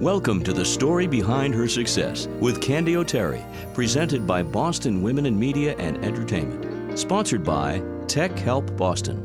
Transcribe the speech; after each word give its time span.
Welcome 0.00 0.44
to 0.44 0.52
the 0.52 0.64
story 0.64 1.08
behind 1.08 1.52
her 1.56 1.66
success 1.66 2.28
with 2.38 2.62
Candy 2.62 2.96
O'Terry, 2.96 3.44
presented 3.74 4.28
by 4.28 4.44
Boston 4.44 5.02
Women 5.02 5.26
in 5.26 5.36
Media 5.36 5.74
and 5.76 6.04
Entertainment, 6.04 6.96
sponsored 6.96 7.42
by 7.42 7.82
Tech 8.06 8.38
Help 8.38 8.76
Boston. 8.76 9.18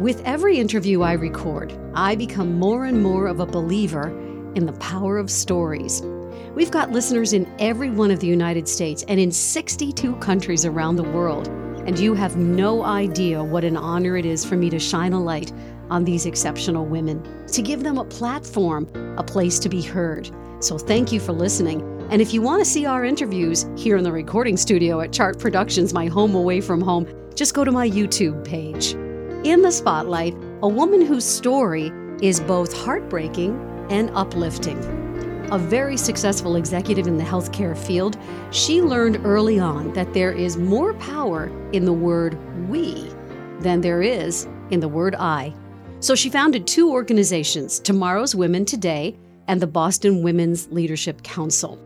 With 0.00 0.22
every 0.24 0.58
interview 0.58 1.02
I 1.02 1.12
record, 1.12 1.78
I 1.92 2.16
become 2.16 2.58
more 2.58 2.86
and 2.86 3.02
more 3.02 3.26
of 3.26 3.40
a 3.40 3.44
believer 3.44 4.08
in 4.54 4.64
the 4.64 4.72
power 4.80 5.18
of 5.18 5.30
stories. 5.30 6.00
We've 6.54 6.70
got 6.70 6.92
listeners 6.92 7.34
in 7.34 7.46
every 7.58 7.90
one 7.90 8.10
of 8.10 8.20
the 8.20 8.28
United 8.28 8.66
States 8.66 9.04
and 9.08 9.20
in 9.20 9.30
62 9.30 10.16
countries 10.16 10.64
around 10.64 10.96
the 10.96 11.02
world, 11.02 11.48
and 11.86 11.98
you 11.98 12.14
have 12.14 12.38
no 12.38 12.82
idea 12.82 13.44
what 13.44 13.62
an 13.62 13.76
honor 13.76 14.16
it 14.16 14.24
is 14.24 14.42
for 14.42 14.56
me 14.56 14.70
to 14.70 14.78
shine 14.78 15.12
a 15.12 15.22
light 15.22 15.52
on 15.90 16.04
these 16.04 16.26
exceptional 16.26 16.84
women, 16.84 17.22
to 17.48 17.62
give 17.62 17.82
them 17.82 17.98
a 17.98 18.04
platform, 18.04 18.88
a 19.18 19.22
place 19.22 19.58
to 19.60 19.68
be 19.68 19.82
heard. 19.82 20.30
So 20.60 20.78
thank 20.78 21.12
you 21.12 21.20
for 21.20 21.32
listening. 21.32 21.80
And 22.10 22.22
if 22.22 22.32
you 22.32 22.40
want 22.40 22.60
to 22.62 22.70
see 22.70 22.86
our 22.86 23.04
interviews 23.04 23.66
here 23.76 23.96
in 23.96 24.04
the 24.04 24.12
recording 24.12 24.56
studio 24.56 25.00
at 25.00 25.12
Chart 25.12 25.38
Productions, 25.38 25.92
my 25.92 26.06
home 26.06 26.34
away 26.34 26.60
from 26.60 26.80
home, 26.80 27.06
just 27.34 27.54
go 27.54 27.64
to 27.64 27.72
my 27.72 27.88
YouTube 27.88 28.44
page. 28.44 28.94
In 29.44 29.62
the 29.62 29.70
spotlight, 29.70 30.34
a 30.62 30.68
woman 30.68 31.02
whose 31.02 31.24
story 31.24 31.92
is 32.22 32.40
both 32.40 32.72
heartbreaking 32.72 33.58
and 33.90 34.10
uplifting. 34.14 34.78
A 35.52 35.58
very 35.58 35.96
successful 35.96 36.56
executive 36.56 37.06
in 37.06 37.18
the 37.18 37.24
healthcare 37.24 37.76
field, 37.76 38.16
she 38.50 38.82
learned 38.82 39.24
early 39.24 39.60
on 39.60 39.92
that 39.92 40.12
there 40.12 40.32
is 40.32 40.56
more 40.56 40.94
power 40.94 41.46
in 41.72 41.84
the 41.84 41.92
word 41.92 42.36
we 42.68 43.08
than 43.60 43.80
there 43.80 44.02
is 44.02 44.48
in 44.70 44.80
the 44.80 44.88
word 44.88 45.14
I. 45.14 45.54
So 46.00 46.14
she 46.14 46.30
founded 46.30 46.66
two 46.66 46.90
organizations 46.90 47.80
Tomorrow's 47.80 48.34
Women 48.34 48.64
Today 48.64 49.16
and 49.48 49.60
the 49.60 49.66
Boston 49.66 50.22
Women's 50.22 50.68
Leadership 50.70 51.22
Council. 51.22 51.80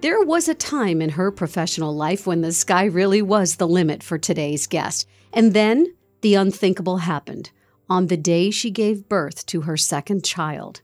There 0.00 0.22
was 0.22 0.48
a 0.48 0.54
time 0.54 1.00
in 1.00 1.10
her 1.10 1.30
professional 1.30 1.94
life 1.94 2.26
when 2.26 2.42
the 2.42 2.52
sky 2.52 2.84
really 2.84 3.22
was 3.22 3.56
the 3.56 3.68
limit 3.68 4.02
for 4.02 4.18
today's 4.18 4.66
guest. 4.66 5.06
And 5.32 5.54
then 5.54 5.94
the 6.20 6.34
unthinkable 6.34 6.98
happened 6.98 7.50
on 7.88 8.08
the 8.08 8.16
day 8.16 8.50
she 8.50 8.70
gave 8.70 9.08
birth 9.08 9.46
to 9.46 9.62
her 9.62 9.76
second 9.76 10.24
child. 10.24 10.80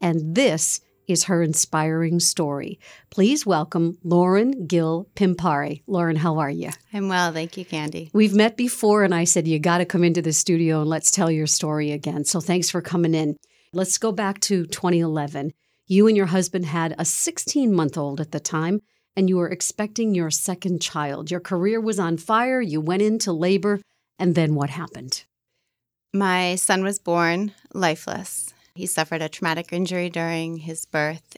And 0.00 0.34
this 0.34 0.80
is 1.06 1.24
her 1.24 1.42
inspiring 1.42 2.20
story. 2.20 2.78
Please 3.10 3.44
welcome 3.44 3.98
Lauren 4.02 4.66
Gill 4.66 5.08
Pimpare. 5.14 5.82
Lauren, 5.86 6.16
how 6.16 6.38
are 6.38 6.50
you? 6.50 6.70
I'm 6.92 7.08
well, 7.08 7.32
thank 7.32 7.56
you, 7.56 7.64
Candy. 7.64 8.10
We've 8.12 8.34
met 8.34 8.56
before, 8.56 9.04
and 9.04 9.14
I 9.14 9.24
said, 9.24 9.46
You 9.46 9.58
got 9.58 9.78
to 9.78 9.84
come 9.84 10.04
into 10.04 10.22
the 10.22 10.32
studio 10.32 10.80
and 10.80 10.90
let's 10.90 11.10
tell 11.10 11.30
your 11.30 11.46
story 11.46 11.92
again. 11.92 12.24
So 12.24 12.40
thanks 12.40 12.70
for 12.70 12.80
coming 12.80 13.14
in. 13.14 13.36
Let's 13.72 13.98
go 13.98 14.12
back 14.12 14.40
to 14.40 14.66
2011. 14.66 15.52
You 15.86 16.06
and 16.06 16.16
your 16.16 16.26
husband 16.26 16.66
had 16.66 16.94
a 16.98 17.04
16 17.04 17.72
month 17.72 17.98
old 17.98 18.20
at 18.20 18.32
the 18.32 18.40
time, 18.40 18.80
and 19.16 19.28
you 19.28 19.36
were 19.36 19.50
expecting 19.50 20.14
your 20.14 20.30
second 20.30 20.80
child. 20.80 21.30
Your 21.30 21.40
career 21.40 21.80
was 21.80 21.98
on 21.98 22.16
fire. 22.16 22.60
You 22.60 22.80
went 22.80 23.02
into 23.02 23.32
labor, 23.32 23.80
and 24.18 24.34
then 24.34 24.54
what 24.54 24.70
happened? 24.70 25.24
My 26.12 26.54
son 26.54 26.84
was 26.84 27.00
born 27.00 27.52
lifeless. 27.74 28.54
He 28.74 28.86
suffered 28.86 29.22
a 29.22 29.28
traumatic 29.28 29.72
injury 29.72 30.10
during 30.10 30.58
his 30.58 30.84
birth. 30.84 31.36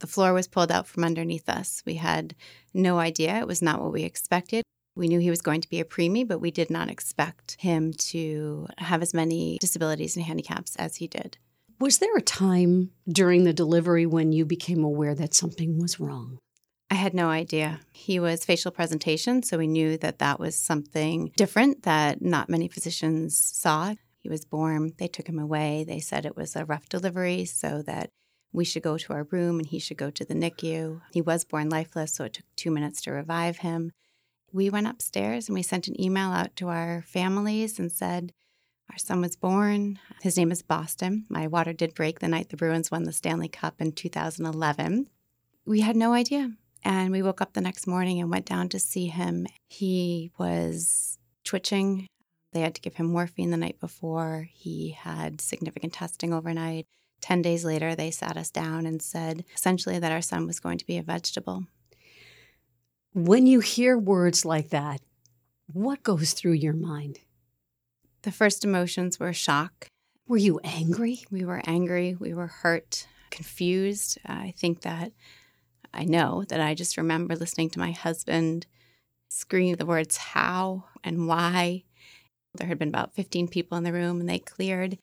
The 0.00 0.08
floor 0.08 0.32
was 0.32 0.48
pulled 0.48 0.72
out 0.72 0.88
from 0.88 1.04
underneath 1.04 1.48
us. 1.48 1.82
We 1.86 1.94
had 1.94 2.34
no 2.72 2.98
idea. 2.98 3.38
It 3.38 3.46
was 3.46 3.62
not 3.62 3.80
what 3.80 3.92
we 3.92 4.02
expected. 4.02 4.64
We 4.96 5.08
knew 5.08 5.20
he 5.20 5.30
was 5.30 5.42
going 5.42 5.60
to 5.60 5.70
be 5.70 5.80
a 5.80 5.84
preemie, 5.84 6.26
but 6.26 6.40
we 6.40 6.50
did 6.50 6.70
not 6.70 6.90
expect 6.90 7.56
him 7.60 7.92
to 7.92 8.66
have 8.78 9.02
as 9.02 9.14
many 9.14 9.58
disabilities 9.60 10.16
and 10.16 10.24
handicaps 10.24 10.76
as 10.76 10.96
he 10.96 11.06
did. 11.06 11.38
Was 11.80 11.98
there 11.98 12.16
a 12.16 12.22
time 12.22 12.90
during 13.08 13.44
the 13.44 13.52
delivery 13.52 14.06
when 14.06 14.32
you 14.32 14.44
became 14.44 14.84
aware 14.84 15.14
that 15.14 15.34
something 15.34 15.80
was 15.80 15.98
wrong? 15.98 16.38
I 16.90 16.94
had 16.94 17.14
no 17.14 17.28
idea. 17.28 17.80
He 17.92 18.20
was 18.20 18.44
facial 18.44 18.70
presentation, 18.70 19.42
so 19.42 19.58
we 19.58 19.66
knew 19.66 19.96
that 19.98 20.20
that 20.20 20.38
was 20.38 20.54
something 20.54 21.32
different 21.36 21.82
that 21.82 22.22
not 22.22 22.48
many 22.48 22.68
physicians 22.68 23.36
saw. 23.36 23.94
He 24.24 24.30
was 24.30 24.46
born. 24.46 24.94
They 24.96 25.06
took 25.06 25.28
him 25.28 25.38
away. 25.38 25.84
They 25.86 26.00
said 26.00 26.24
it 26.24 26.34
was 26.34 26.56
a 26.56 26.64
rough 26.64 26.88
delivery, 26.88 27.44
so 27.44 27.82
that 27.82 28.08
we 28.54 28.64
should 28.64 28.82
go 28.82 28.96
to 28.96 29.12
our 29.12 29.24
room 29.24 29.58
and 29.58 29.66
he 29.66 29.78
should 29.78 29.98
go 29.98 30.10
to 30.10 30.24
the 30.24 30.34
NICU. 30.34 31.02
He 31.12 31.20
was 31.20 31.44
born 31.44 31.68
lifeless, 31.68 32.14
so 32.14 32.24
it 32.24 32.32
took 32.32 32.46
two 32.56 32.70
minutes 32.70 33.02
to 33.02 33.12
revive 33.12 33.58
him. 33.58 33.92
We 34.50 34.70
went 34.70 34.86
upstairs 34.86 35.46
and 35.48 35.54
we 35.54 35.62
sent 35.62 35.88
an 35.88 36.00
email 36.00 36.30
out 36.30 36.56
to 36.56 36.68
our 36.68 37.02
families 37.02 37.78
and 37.78 37.92
said, 37.92 38.32
Our 38.90 38.96
son 38.96 39.20
was 39.20 39.36
born. 39.36 39.98
His 40.22 40.38
name 40.38 40.50
is 40.50 40.62
Boston. 40.62 41.26
My 41.28 41.46
water 41.46 41.74
did 41.74 41.94
break 41.94 42.20
the 42.20 42.28
night 42.28 42.48
the 42.48 42.56
Bruins 42.56 42.90
won 42.90 43.02
the 43.02 43.12
Stanley 43.12 43.48
Cup 43.48 43.78
in 43.78 43.92
2011. 43.92 45.06
We 45.66 45.82
had 45.82 45.96
no 45.96 46.14
idea. 46.14 46.50
And 46.82 47.12
we 47.12 47.20
woke 47.20 47.42
up 47.42 47.52
the 47.52 47.60
next 47.60 47.86
morning 47.86 48.20
and 48.20 48.30
went 48.30 48.46
down 48.46 48.70
to 48.70 48.78
see 48.78 49.08
him. 49.08 49.46
He 49.68 50.30
was 50.38 51.18
twitching 51.44 52.06
they 52.54 52.60
had 52.60 52.74
to 52.76 52.80
give 52.80 52.94
him 52.94 53.06
morphine 53.06 53.50
the 53.50 53.56
night 53.56 53.78
before. 53.80 54.48
He 54.50 54.90
had 54.90 55.40
significant 55.40 55.92
testing 55.92 56.32
overnight. 56.32 56.86
10 57.20 57.42
days 57.42 57.64
later, 57.64 57.94
they 57.94 58.10
sat 58.10 58.36
us 58.36 58.50
down 58.50 58.86
and 58.86 59.02
said 59.02 59.44
essentially 59.54 59.98
that 59.98 60.12
our 60.12 60.22
son 60.22 60.46
was 60.46 60.60
going 60.60 60.78
to 60.78 60.86
be 60.86 60.96
a 60.96 61.02
vegetable. 61.02 61.64
When 63.12 63.46
you 63.46 63.60
hear 63.60 63.98
words 63.98 64.44
like 64.44 64.70
that, 64.70 65.00
what 65.72 66.02
goes 66.02 66.32
through 66.32 66.52
your 66.52 66.72
mind? 66.72 67.20
The 68.22 68.32
first 68.32 68.64
emotions 68.64 69.18
were 69.18 69.32
shock. 69.32 69.88
Were 70.26 70.36
you 70.36 70.60
angry? 70.64 71.24
We 71.30 71.44
were 71.44 71.62
angry. 71.66 72.16
We 72.18 72.34
were 72.34 72.46
hurt, 72.46 73.06
confused. 73.30 74.18
I 74.24 74.54
think 74.56 74.82
that 74.82 75.12
I 75.92 76.04
know 76.04 76.44
that 76.48 76.60
I 76.60 76.74
just 76.74 76.96
remember 76.96 77.36
listening 77.36 77.70
to 77.70 77.78
my 77.78 77.90
husband 77.90 78.66
scream 79.28 79.76
the 79.76 79.86
words 79.86 80.16
how 80.16 80.84
and 81.02 81.26
why 81.26 81.84
there 82.54 82.68
had 82.68 82.78
been 82.78 82.88
about 82.88 83.14
15 83.14 83.48
people 83.48 83.76
in 83.78 83.84
the 83.84 83.92
room 83.92 84.20
and 84.20 84.28
they 84.28 84.38
cleared. 84.38 84.98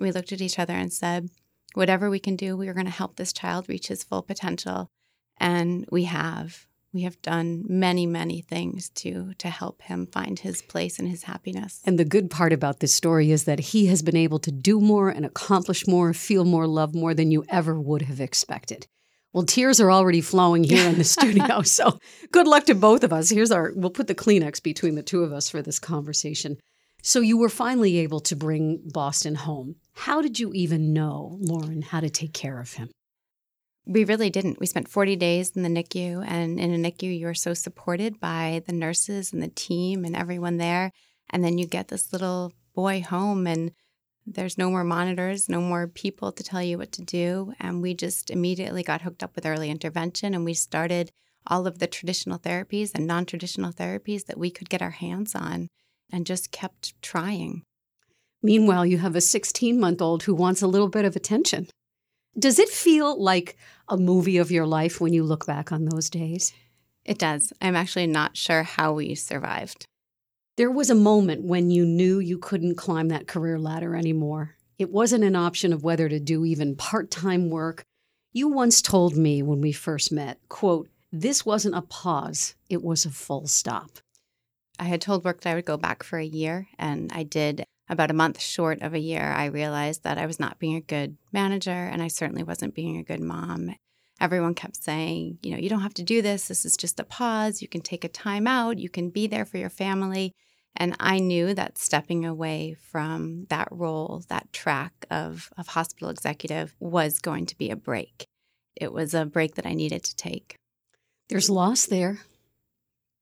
We 0.00 0.12
looked 0.12 0.32
at 0.32 0.40
each 0.40 0.58
other 0.58 0.74
and 0.74 0.92
said, 0.92 1.30
whatever 1.74 2.10
we 2.10 2.18
can 2.18 2.36
do, 2.36 2.56
we 2.56 2.68
are 2.68 2.74
going 2.74 2.86
to 2.86 2.92
help 2.92 3.16
this 3.16 3.32
child 3.32 3.68
reach 3.68 3.88
his 3.88 4.04
full 4.04 4.22
potential. 4.22 4.90
And 5.38 5.86
we 5.90 6.04
have. 6.04 6.66
We 6.92 7.02
have 7.02 7.20
done 7.20 7.64
many, 7.68 8.06
many 8.06 8.40
things 8.40 8.88
to 8.90 9.34
to 9.34 9.50
help 9.50 9.82
him 9.82 10.06
find 10.06 10.38
his 10.38 10.62
place 10.62 10.98
and 10.98 11.06
his 11.06 11.24
happiness. 11.24 11.82
And 11.84 11.98
the 11.98 12.04
good 12.04 12.30
part 12.30 12.52
about 12.52 12.80
this 12.80 12.94
story 12.94 13.30
is 13.30 13.44
that 13.44 13.60
he 13.60 13.86
has 13.86 14.00
been 14.00 14.16
able 14.16 14.38
to 14.40 14.50
do 14.50 14.80
more 14.80 15.10
and 15.10 15.26
accomplish 15.26 15.86
more, 15.86 16.14
feel 16.14 16.46
more, 16.46 16.66
love 16.66 16.94
more 16.94 17.12
than 17.12 17.30
you 17.30 17.44
ever 17.50 17.78
would 17.78 18.02
have 18.02 18.20
expected. 18.20 18.86
Well, 19.34 19.44
tears 19.44 19.80
are 19.80 19.92
already 19.92 20.22
flowing 20.22 20.64
here 20.64 20.88
in 20.88 20.96
the 20.96 21.04
studio. 21.16 21.62
So 21.62 21.98
good 22.32 22.46
luck 22.46 22.64
to 22.64 22.74
both 22.74 23.04
of 23.04 23.12
us. 23.12 23.28
Here's 23.28 23.50
our, 23.50 23.72
we'll 23.74 23.90
put 23.90 24.06
the 24.06 24.14
Kleenex 24.14 24.62
between 24.62 24.94
the 24.94 25.02
two 25.02 25.22
of 25.22 25.32
us 25.32 25.50
for 25.50 25.60
this 25.60 25.78
conversation. 25.78 26.56
So 27.08 27.20
you 27.20 27.38
were 27.38 27.48
finally 27.48 27.96
able 28.00 28.20
to 28.20 28.36
bring 28.36 28.82
Boston 28.84 29.34
home. 29.34 29.76
How 29.94 30.20
did 30.20 30.38
you 30.38 30.52
even 30.52 30.92
know, 30.92 31.38
Lauren, 31.40 31.80
how 31.80 32.00
to 32.00 32.10
take 32.10 32.34
care 32.34 32.60
of 32.60 32.74
him? 32.74 32.90
We 33.86 34.04
really 34.04 34.28
didn't. 34.28 34.60
We 34.60 34.66
spent 34.66 34.90
40 34.90 35.16
days 35.16 35.56
in 35.56 35.62
the 35.62 35.70
NICU, 35.70 36.22
and 36.28 36.60
in 36.60 36.74
a 36.74 36.90
NICU, 36.90 37.18
you're 37.18 37.32
so 37.32 37.54
supported 37.54 38.20
by 38.20 38.62
the 38.66 38.74
nurses 38.74 39.32
and 39.32 39.42
the 39.42 39.48
team 39.48 40.04
and 40.04 40.14
everyone 40.14 40.58
there. 40.58 40.92
And 41.30 41.42
then 41.42 41.56
you 41.56 41.66
get 41.66 41.88
this 41.88 42.12
little 42.12 42.52
boy 42.74 43.00
home, 43.00 43.46
and 43.46 43.72
there's 44.26 44.58
no 44.58 44.68
more 44.70 44.84
monitors, 44.84 45.48
no 45.48 45.62
more 45.62 45.86
people 45.86 46.30
to 46.32 46.42
tell 46.42 46.62
you 46.62 46.76
what 46.76 46.92
to 46.92 47.02
do. 47.02 47.54
And 47.58 47.80
we 47.80 47.94
just 47.94 48.28
immediately 48.28 48.82
got 48.82 49.00
hooked 49.00 49.22
up 49.22 49.34
with 49.34 49.46
early 49.46 49.70
intervention, 49.70 50.34
and 50.34 50.44
we 50.44 50.52
started 50.52 51.10
all 51.46 51.66
of 51.66 51.78
the 51.78 51.86
traditional 51.86 52.38
therapies 52.38 52.90
and 52.94 53.06
non 53.06 53.24
traditional 53.24 53.72
therapies 53.72 54.26
that 54.26 54.36
we 54.36 54.50
could 54.50 54.68
get 54.68 54.82
our 54.82 54.90
hands 54.90 55.34
on 55.34 55.70
and 56.12 56.26
just 56.26 56.52
kept 56.52 57.00
trying. 57.02 57.62
Meanwhile, 58.42 58.86
you 58.86 58.98
have 58.98 59.16
a 59.16 59.20
16 59.20 59.78
month 59.78 60.00
old 60.00 60.22
who 60.22 60.34
wants 60.34 60.62
a 60.62 60.68
little 60.68 60.88
bit 60.88 61.04
of 61.04 61.16
attention. 61.16 61.68
Does 62.38 62.58
it 62.58 62.68
feel 62.68 63.20
like 63.20 63.56
a 63.88 63.96
movie 63.96 64.36
of 64.36 64.50
your 64.50 64.66
life 64.66 65.00
when 65.00 65.12
you 65.12 65.24
look 65.24 65.46
back 65.46 65.72
on 65.72 65.86
those 65.86 66.08
days? 66.08 66.52
It 67.04 67.18
does. 67.18 67.52
I'm 67.60 67.74
actually 67.74 68.06
not 68.06 68.36
sure 68.36 68.62
how 68.62 68.92
we 68.92 69.14
survived. 69.14 69.86
There 70.56 70.70
was 70.70 70.90
a 70.90 70.94
moment 70.94 71.44
when 71.44 71.70
you 71.70 71.86
knew 71.86 72.18
you 72.18 72.38
couldn't 72.38 72.76
climb 72.76 73.08
that 73.08 73.26
career 73.26 73.58
ladder 73.58 73.96
anymore. 73.96 74.56
It 74.78 74.90
wasn't 74.90 75.24
an 75.24 75.34
option 75.34 75.72
of 75.72 75.82
whether 75.82 76.08
to 76.08 76.20
do 76.20 76.44
even 76.44 76.76
part 76.76 77.10
time 77.10 77.50
work. 77.50 77.82
You 78.32 78.48
once 78.48 78.82
told 78.82 79.16
me 79.16 79.42
when 79.42 79.60
we 79.60 79.72
first 79.72 80.12
met, 80.12 80.38
quote, 80.48 80.88
this 81.10 81.46
wasn't 81.46 81.74
a 81.74 81.82
pause, 81.82 82.54
it 82.68 82.82
was 82.82 83.04
a 83.04 83.10
full 83.10 83.46
stop. 83.46 83.98
I 84.78 84.84
had 84.84 85.00
told 85.00 85.24
work 85.24 85.40
that 85.40 85.50
I 85.50 85.54
would 85.54 85.64
go 85.64 85.76
back 85.76 86.02
for 86.02 86.18
a 86.18 86.24
year, 86.24 86.68
and 86.78 87.10
I 87.12 87.22
did 87.22 87.64
about 87.88 88.10
a 88.10 88.14
month 88.14 88.40
short 88.40 88.82
of 88.82 88.94
a 88.94 88.98
year. 88.98 89.22
I 89.22 89.46
realized 89.46 90.04
that 90.04 90.18
I 90.18 90.26
was 90.26 90.38
not 90.38 90.58
being 90.58 90.76
a 90.76 90.80
good 90.80 91.16
manager, 91.32 91.70
and 91.70 92.02
I 92.02 92.08
certainly 92.08 92.42
wasn't 92.42 92.74
being 92.74 92.96
a 92.96 93.02
good 93.02 93.20
mom. 93.20 93.74
Everyone 94.20 94.54
kept 94.54 94.82
saying, 94.82 95.38
you 95.42 95.52
know, 95.52 95.58
you 95.58 95.68
don't 95.68 95.82
have 95.82 95.94
to 95.94 96.02
do 96.02 96.22
this. 96.22 96.48
This 96.48 96.64
is 96.64 96.76
just 96.76 97.00
a 97.00 97.04
pause. 97.04 97.62
You 97.62 97.68
can 97.68 97.80
take 97.80 98.04
a 98.04 98.08
time 98.08 98.46
out. 98.46 98.78
You 98.78 98.88
can 98.88 99.10
be 99.10 99.26
there 99.26 99.44
for 99.44 99.58
your 99.58 99.70
family. 99.70 100.32
And 100.76 100.96
I 101.00 101.18
knew 101.18 101.54
that 101.54 101.78
stepping 101.78 102.24
away 102.24 102.76
from 102.80 103.46
that 103.48 103.68
role, 103.70 104.22
that 104.28 104.52
track 104.52 105.06
of, 105.10 105.50
of 105.56 105.68
hospital 105.68 106.08
executive, 106.08 106.74
was 106.78 107.20
going 107.20 107.46
to 107.46 107.58
be 107.58 107.70
a 107.70 107.76
break. 107.76 108.26
It 108.76 108.92
was 108.92 109.14
a 109.14 109.24
break 109.24 109.54
that 109.56 109.66
I 109.66 109.74
needed 109.74 110.04
to 110.04 110.16
take. 110.16 110.56
There's 111.28 111.50
loss 111.50 111.86
there. 111.86 112.20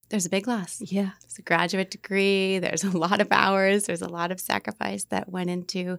There's 0.09 0.27
a 0.27 0.31
big 0.31 0.47
loss. 0.47 0.81
Yeah. 0.81 1.11
It's 1.25 1.39
a 1.39 1.43
graduate 1.43 1.91
degree. 1.91 2.59
There's 2.59 2.85
a 2.85 2.97
lot 2.97 3.21
of 3.21 3.29
hours. 3.33 3.85
There's 3.85 4.03
a 4.03 4.09
lot 4.09 4.31
of 4.31 4.41
sacrifice 4.41 5.05
that 5.05 5.29
went 5.29 5.51
into 5.51 5.99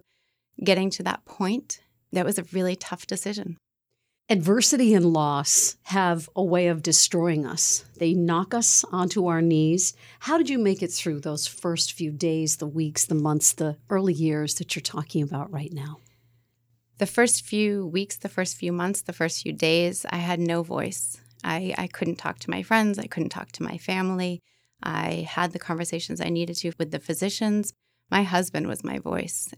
getting 0.62 0.90
to 0.90 1.02
that 1.04 1.24
point. 1.24 1.80
That 2.12 2.24
was 2.24 2.38
a 2.38 2.44
really 2.44 2.74
tough 2.74 3.06
decision. 3.06 3.58
Adversity 4.30 4.92
and 4.92 5.06
loss 5.06 5.78
have 5.84 6.28
a 6.36 6.44
way 6.44 6.68
of 6.68 6.82
destroying 6.82 7.46
us. 7.46 7.84
They 7.96 8.12
knock 8.12 8.52
us 8.52 8.84
onto 8.92 9.26
our 9.26 9.40
knees. 9.40 9.94
How 10.20 10.36
did 10.36 10.50
you 10.50 10.58
make 10.58 10.82
it 10.82 10.92
through 10.92 11.20
those 11.20 11.46
first 11.46 11.92
few 11.92 12.10
days, 12.10 12.56
the 12.56 12.66
weeks, 12.66 13.06
the 13.06 13.14
months, 13.14 13.54
the 13.54 13.76
early 13.88 14.12
years 14.12 14.56
that 14.56 14.76
you're 14.76 14.82
talking 14.82 15.22
about 15.22 15.50
right 15.50 15.72
now? 15.72 16.00
The 16.98 17.06
first 17.06 17.44
few 17.44 17.86
weeks, 17.86 18.16
the 18.16 18.28
first 18.28 18.56
few 18.56 18.72
months, 18.72 19.00
the 19.00 19.14
first 19.14 19.42
few 19.42 19.52
days, 19.52 20.04
I 20.10 20.16
had 20.16 20.40
no 20.40 20.62
voice. 20.62 21.18
I, 21.44 21.74
I 21.78 21.86
couldn't 21.86 22.16
talk 22.16 22.38
to 22.40 22.50
my 22.50 22.62
friends. 22.62 22.98
I 22.98 23.06
couldn't 23.06 23.30
talk 23.30 23.52
to 23.52 23.62
my 23.62 23.78
family. 23.78 24.42
I 24.82 25.26
had 25.28 25.52
the 25.52 25.58
conversations 25.58 26.20
I 26.20 26.28
needed 26.28 26.56
to 26.56 26.72
with 26.78 26.90
the 26.90 26.98
physicians. 26.98 27.72
My 28.10 28.22
husband 28.22 28.66
was 28.66 28.84
my 28.84 28.98
voice. 28.98 29.52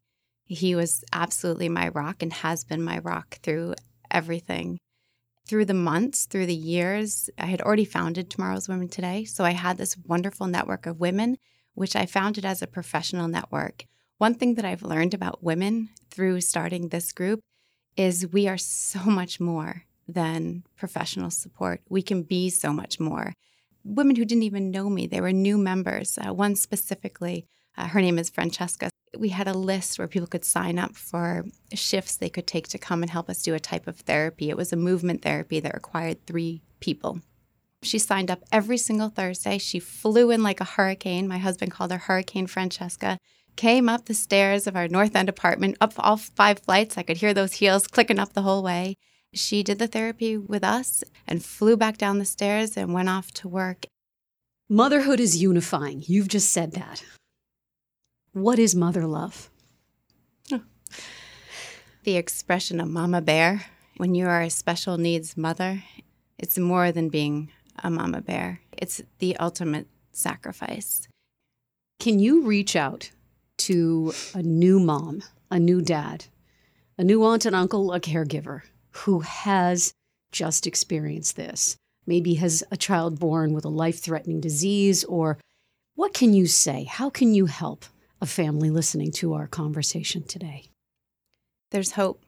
He 0.45 0.75
was 0.75 1.05
absolutely 1.13 1.69
my 1.69 1.89
rock 1.89 2.23
and 2.23 2.33
has 2.33 2.65
been 2.65 2.83
my 2.83 2.99
rock 2.99 3.39
through 3.43 3.75
everything. 4.11 4.79
Through 5.47 5.67
the 5.67 5.75
months, 5.75 6.27
through 6.27 6.47
the 6.47 6.55
years, 6.55 7.31
I 7.39 7.47
had 7.47 7.61
already 7.61 7.85
founded 7.85 8.31
Tomorrow's 8.31 8.69
Women 8.69 8.89
Today. 8.89 9.25
So 9.25 9.45
I 9.45 9.51
had 9.51 9.79
this 9.79 9.97
wonderful 9.97 10.47
network 10.47 10.87
of 10.87 11.01
women, 11.01 11.37
which 11.75 11.97
I 11.97 12.07
founded 12.07 12.45
as 12.45 12.63
a 12.63 12.67
professional 12.67 13.29
network. 13.29 13.85
One 14.19 14.35
thing 14.35 14.55
that 14.55 14.65
I've 14.65 14.83
learned 14.83 15.15
about 15.15 15.43
women 15.43 15.91
through 16.11 16.41
starting 16.43 16.89
this 16.89 17.13
group 17.13 17.41
is 17.97 18.33
we 18.33 18.49
are 18.49 18.59
so 18.59 19.01
much 19.05 19.41
more 19.41 19.85
than 20.11 20.65
professional 20.77 21.31
support. 21.31 21.81
We 21.89 22.03
can 22.03 22.23
be 22.23 22.51
so 22.51 22.73
much 22.73 23.01
more. 23.01 23.33
Women 23.85 24.17
who 24.17 24.25
didn't 24.25 24.43
even 24.43 24.71
know 24.71 24.91
me, 24.91 25.07
they 25.07 25.21
were 25.21 25.33
new 25.33 25.57
members. 25.57 26.19
Uh, 26.19 26.35
one 26.35 26.55
specifically, 26.55 27.47
uh, 27.77 27.89
her 27.89 28.01
name 28.01 28.19
is 28.19 28.29
Francesca. 28.29 28.91
We 29.17 29.31
had 29.31 29.49
a 29.49 29.55
list 29.55 29.99
where 29.99 30.09
people 30.09 30.29
could 30.29 30.45
sign 30.45 30.79
up 30.79 30.95
for 30.95 31.45
shifts 31.73 32.17
they 32.17 32.29
could 32.29 32.47
take 32.47 32.69
to 32.69 32.79
come 32.79 33.03
and 33.03 33.11
help 33.11 33.29
us 33.31 33.43
do 33.43 33.55
a 33.55 33.61
type 33.61 33.87
of 33.87 33.97
therapy. 34.01 34.51
It 34.51 34.57
was 34.57 34.73
a 34.73 34.77
movement 34.77 35.23
therapy 35.23 35.61
that 35.61 35.75
required 35.75 36.27
three 36.27 36.63
people. 36.81 37.21
She 37.83 37.99
signed 37.99 38.31
up 38.31 38.45
every 38.53 38.77
single 38.77 39.09
Thursday. 39.09 39.59
She 39.59 39.81
flew 39.81 40.31
in 40.31 40.43
like 40.43 40.61
a 40.61 40.65
hurricane. 40.65 41.27
My 41.27 41.39
husband 41.39 41.73
called 41.73 41.91
her 41.91 41.99
Hurricane 41.99 42.47
Francesca. 42.47 43.19
Came 43.57 43.89
up 43.89 44.05
the 44.05 44.15
stairs 44.15 44.67
of 44.67 44.77
our 44.77 44.87
North 44.87 45.17
End 45.17 45.29
apartment, 45.29 45.77
up 45.81 45.95
all 45.99 46.17
five 46.17 46.61
flights. 46.61 46.99
I 46.99 47.03
could 47.03 47.17
hear 47.17 47.35
those 47.35 47.55
heels 47.55 47.87
clicking 47.87 48.19
up 48.19 48.35
the 48.35 48.43
whole 48.43 48.63
way. 48.63 48.97
She 49.33 49.63
did 49.63 49.79
the 49.79 49.87
therapy 49.87 50.37
with 50.37 50.65
us 50.65 51.05
and 51.27 51.45
flew 51.45 51.77
back 51.77 51.97
down 51.99 52.19
the 52.19 52.25
stairs 52.25 52.77
and 52.77 52.93
went 52.93 53.09
off 53.09 53.31
to 53.33 53.49
work. 53.49 53.87
Motherhood 54.69 55.21
is 55.21 55.41
unifying. 55.41 56.03
You've 56.07 56.29
just 56.29 56.51
said 56.51 56.73
that. 56.73 57.05
What 58.33 58.59
is 58.59 58.75
mother 58.75 59.07
love? 59.07 59.51
The 62.05 62.17
expression 62.17 62.81
of 62.81 62.89
mama 62.89 63.21
bear, 63.21 63.67
when 63.99 64.15
you 64.15 64.27
are 64.27 64.41
a 64.41 64.49
special 64.49 64.97
needs 64.97 65.37
mother, 65.37 65.83
it's 66.39 66.59
more 66.59 66.91
than 66.93 67.11
being 67.11 67.51
a 67.85 67.91
mama 67.91 68.23
bear, 68.23 68.61
it's 68.73 69.03
the 69.19 69.37
ultimate 69.37 69.87
sacrifice. 70.11 71.07
Can 71.99 72.19
you 72.19 72.43
reach 72.43 72.75
out 72.75 73.11
to 73.59 74.15
a 74.35 74.43
new 74.43 74.81
mom, 74.81 75.23
a 75.51 75.59
new 75.59 75.83
dad, 75.83 76.25
a 76.97 77.05
new 77.05 77.23
aunt 77.23 77.45
and 77.45 77.55
uncle, 77.55 77.93
a 77.93 78.01
caregiver 78.01 78.63
who 78.91 79.21
has 79.21 79.93
just 80.33 80.67
experienced 80.67 81.37
this? 81.37 81.77
Maybe 82.07 82.35
has 82.35 82.65
a 82.71 82.77
child 82.77 83.19
born 83.19 83.53
with 83.53 83.65
a 83.65 83.69
life 83.69 84.01
threatening 84.01 84.41
disease, 84.41 85.05
or 85.05 85.39
what 85.95 86.15
can 86.15 86.33
you 86.33 86.47
say? 86.47 86.85
How 86.85 87.11
can 87.11 87.35
you 87.35 87.47
help 87.47 87.85
a 88.21 88.27
family 88.27 88.71
listening 88.71 89.13
to 89.13 89.35
our 89.35 89.47
conversation 89.47 90.23
today? 90.23 90.71
There's 91.71 91.93
hope. 91.93 92.23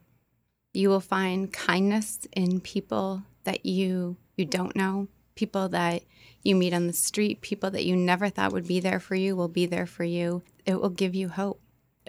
You 0.73 0.89
will 0.89 1.01
find 1.01 1.53
kindness 1.53 2.27
in 2.33 2.61
people 2.61 3.23
that 3.45 3.67
you 3.67 4.17
you 4.37 4.45
don't 4.47 4.75
know, 4.75 5.09
people 5.35 5.69
that 5.69 6.03
you 6.43 6.55
meet 6.55 6.73
on 6.73 6.87
the 6.87 6.93
street, 6.93 7.41
people 7.41 7.71
that 7.71 7.85
you 7.85 7.95
never 7.97 8.29
thought 8.29 8.53
would 8.53 8.67
be 8.67 8.81
there 8.81 9.01
for 9.01 9.15
you 9.15 9.37
will 9.37 9.49
be 9.49 9.67
there 9.67 9.87
for 9.87 10.05
you. 10.05 10.43
It 10.65 10.81
will 10.81 10.91
give 10.91 11.15
you 11.15 11.29
hope. 11.29 11.61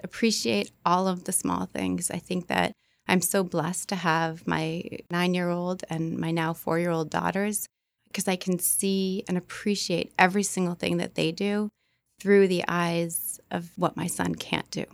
Appreciate 0.02 0.70
all 0.84 1.06
of 1.06 1.24
the 1.24 1.32
small 1.32 1.66
things. 1.66 2.10
I 2.10 2.18
think 2.18 2.48
that 2.48 2.72
I'm 3.06 3.20
so 3.20 3.44
blessed 3.44 3.88
to 3.90 3.96
have 3.96 4.46
my 4.46 4.84
nine 5.10 5.34
year 5.34 5.50
old 5.50 5.84
and 5.90 6.18
my 6.18 6.30
now 6.30 6.52
four 6.52 6.78
year 6.78 6.90
old 6.90 7.10
daughters 7.10 7.68
because 8.06 8.28
I 8.28 8.36
can 8.36 8.58
see 8.58 9.24
and 9.28 9.36
appreciate 9.36 10.12
every 10.18 10.42
single 10.42 10.74
thing 10.74 10.96
that 10.98 11.14
they 11.14 11.32
do 11.32 11.68
through 12.20 12.48
the 12.48 12.64
eyes 12.68 13.40
of 13.50 13.70
what 13.76 13.96
my 13.96 14.06
son 14.06 14.34
can't 14.34 14.70
do. 14.70 14.84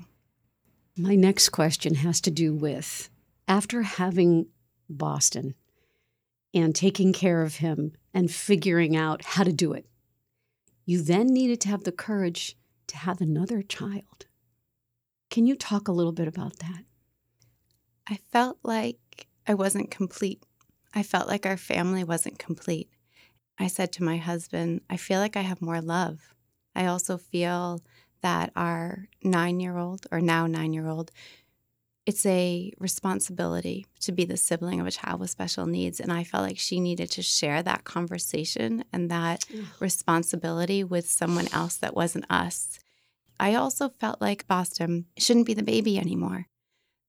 My 0.96 1.14
next 1.14 1.50
question 1.50 1.96
has 1.96 2.20
to 2.22 2.30
do 2.30 2.54
with 2.54 3.10
after 3.46 3.82
having 3.82 4.46
Boston 4.88 5.54
and 6.52 6.74
taking 6.74 7.12
care 7.12 7.42
of 7.42 7.56
him 7.56 7.92
and 8.12 8.30
figuring 8.30 8.96
out 8.96 9.24
how 9.24 9.44
to 9.44 9.52
do 9.52 9.72
it, 9.72 9.86
you 10.84 11.00
then 11.00 11.28
needed 11.28 11.60
to 11.60 11.68
have 11.68 11.84
the 11.84 11.92
courage 11.92 12.56
to 12.88 12.96
have 12.96 13.20
another 13.20 13.62
child. 13.62 14.26
Can 15.30 15.46
you 15.46 15.54
talk 15.54 15.86
a 15.86 15.92
little 15.92 16.12
bit 16.12 16.26
about 16.26 16.58
that? 16.58 16.84
I 18.10 18.18
felt 18.32 18.58
like 18.64 19.28
I 19.46 19.54
wasn't 19.54 19.90
complete. 19.90 20.42
I 20.92 21.04
felt 21.04 21.28
like 21.28 21.46
our 21.46 21.56
family 21.56 22.02
wasn't 22.02 22.40
complete. 22.40 22.90
I 23.56 23.68
said 23.68 23.92
to 23.92 24.02
my 24.02 24.16
husband, 24.16 24.80
I 24.90 24.96
feel 24.96 25.20
like 25.20 25.36
I 25.36 25.42
have 25.42 25.62
more 25.62 25.80
love. 25.80 26.34
I 26.74 26.86
also 26.86 27.16
feel 27.16 27.80
that 28.22 28.50
our 28.56 29.06
nine 29.22 29.60
year 29.60 29.78
old, 29.78 30.06
or 30.10 30.20
now 30.20 30.46
nine 30.46 30.72
year 30.72 30.88
old, 30.88 31.12
it's 32.04 32.26
a 32.26 32.72
responsibility 32.78 33.86
to 34.00 34.10
be 34.10 34.24
the 34.24 34.36
sibling 34.36 34.80
of 34.80 34.86
a 34.88 34.90
child 34.90 35.20
with 35.20 35.30
special 35.30 35.66
needs. 35.66 36.00
And 36.00 36.12
I 36.12 36.24
felt 36.24 36.42
like 36.42 36.58
she 36.58 36.80
needed 36.80 37.10
to 37.12 37.22
share 37.22 37.62
that 37.62 37.84
conversation 37.84 38.84
and 38.92 39.10
that 39.10 39.44
responsibility 39.78 40.82
with 40.82 41.08
someone 41.08 41.46
else 41.52 41.76
that 41.76 41.94
wasn't 41.94 42.24
us. 42.28 42.80
I 43.38 43.54
also 43.54 43.88
felt 43.88 44.20
like 44.20 44.48
Boston 44.48 45.06
shouldn't 45.16 45.46
be 45.46 45.54
the 45.54 45.62
baby 45.62 45.98
anymore, 45.98 46.46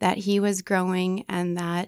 that 0.02 0.18
he 0.18 0.40
was 0.40 0.62
growing 0.62 1.24
and 1.30 1.58
that 1.58 1.88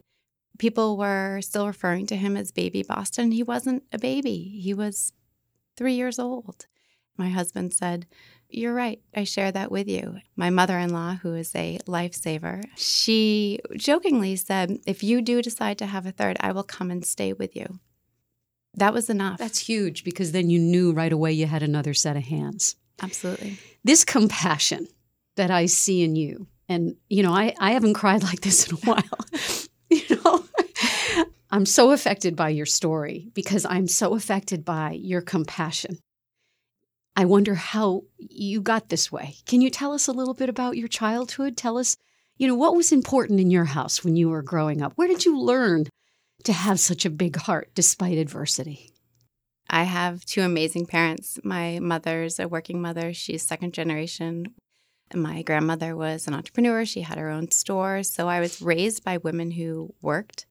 people 0.59 0.95
were 0.95 1.41
still 1.41 1.67
referring 1.67 2.05
to 2.07 2.15
him 2.15 2.37
as 2.37 2.51
baby 2.51 2.83
Boston. 2.83 3.31
He 3.31 3.43
wasn't 3.43 3.83
a 3.91 3.97
baby, 3.97 4.59
he 4.61 4.73
was 4.73 5.11
three 5.75 5.95
years 5.95 6.19
old. 6.19 6.67
My 7.17 7.29
husband 7.29 7.73
said, 7.73 8.07
You're 8.49 8.73
right. 8.73 8.99
I 9.15 9.23
share 9.23 9.51
that 9.51 9.71
with 9.71 9.87
you. 9.87 10.17
My 10.35 10.49
mother 10.49 10.79
in 10.79 10.91
law, 10.91 11.15
who 11.21 11.35
is 11.35 11.53
a 11.55 11.77
lifesaver, 11.85 12.63
she 12.75 13.59
jokingly 13.75 14.35
said, 14.35 14.79
If 14.87 15.03
you 15.03 15.21
do 15.21 15.41
decide 15.41 15.77
to 15.79 15.85
have 15.85 16.05
a 16.05 16.11
third, 16.11 16.37
I 16.39 16.51
will 16.51 16.63
come 16.63 16.89
and 16.89 17.05
stay 17.05 17.33
with 17.33 17.55
you. 17.55 17.79
That 18.75 18.93
was 18.93 19.09
enough. 19.09 19.37
That's 19.37 19.59
huge 19.59 20.03
because 20.03 20.31
then 20.31 20.49
you 20.49 20.57
knew 20.57 20.91
right 20.91 21.13
away 21.13 21.33
you 21.33 21.45
had 21.45 21.61
another 21.61 21.93
set 21.93 22.17
of 22.17 22.23
hands. 22.23 22.75
Absolutely. 23.01 23.59
This 23.83 24.03
compassion 24.03 24.87
that 25.35 25.51
I 25.51 25.67
see 25.67 26.03
in 26.03 26.15
you, 26.15 26.47
and 26.73 26.95
you 27.09 27.23
know, 27.23 27.33
I, 27.33 27.53
I 27.59 27.71
haven't 27.71 27.93
cried 27.93 28.23
like 28.23 28.41
this 28.41 28.67
in 28.67 28.75
a 28.75 28.79
while. 28.83 29.25
you 29.89 30.01
know, 30.23 30.43
I'm 31.49 31.65
so 31.65 31.91
affected 31.91 32.35
by 32.35 32.49
your 32.49 32.65
story 32.65 33.29
because 33.33 33.65
I'm 33.65 33.87
so 33.87 34.15
affected 34.15 34.65
by 34.65 34.93
your 34.93 35.21
compassion. 35.21 35.99
I 37.15 37.25
wonder 37.25 37.53
how 37.53 38.05
you 38.17 38.59
got 38.59 38.89
this 38.89 39.11
way. 39.11 39.35
Can 39.45 39.61
you 39.61 39.69
tell 39.69 39.93
us 39.93 40.07
a 40.07 40.11
little 40.11 40.33
bit 40.33 40.49
about 40.49 40.77
your 40.77 40.87
childhood? 40.87 41.55
Tell 41.55 41.77
us, 41.77 41.95
you 42.37 42.47
know, 42.47 42.55
what 42.55 42.75
was 42.75 42.91
important 42.91 43.39
in 43.39 43.51
your 43.51 43.65
house 43.65 44.03
when 44.03 44.15
you 44.15 44.29
were 44.29 44.41
growing 44.41 44.81
up? 44.81 44.93
Where 44.95 45.07
did 45.07 45.25
you 45.25 45.39
learn 45.39 45.85
to 46.43 46.53
have 46.53 46.79
such 46.79 47.05
a 47.05 47.11
big 47.11 47.35
heart 47.35 47.69
despite 47.75 48.17
adversity? 48.17 48.89
I 49.69 49.83
have 49.83 50.25
two 50.25 50.41
amazing 50.41 50.87
parents. 50.87 51.39
My 51.43 51.79
mother's 51.79 52.39
a 52.39 52.47
working 52.47 52.81
mother, 52.81 53.13
she's 53.13 53.43
second 53.43 53.73
generation. 53.73 54.55
My 55.13 55.41
grandmother 55.41 55.95
was 55.95 56.27
an 56.27 56.33
entrepreneur, 56.33 56.85
she 56.85 57.01
had 57.01 57.17
her 57.17 57.29
own 57.29 57.51
store. 57.51 58.03
So 58.03 58.27
I 58.27 58.39
was 58.39 58.61
raised 58.61 59.03
by 59.03 59.17
women 59.17 59.51
who 59.51 59.93
worked. 60.01 60.45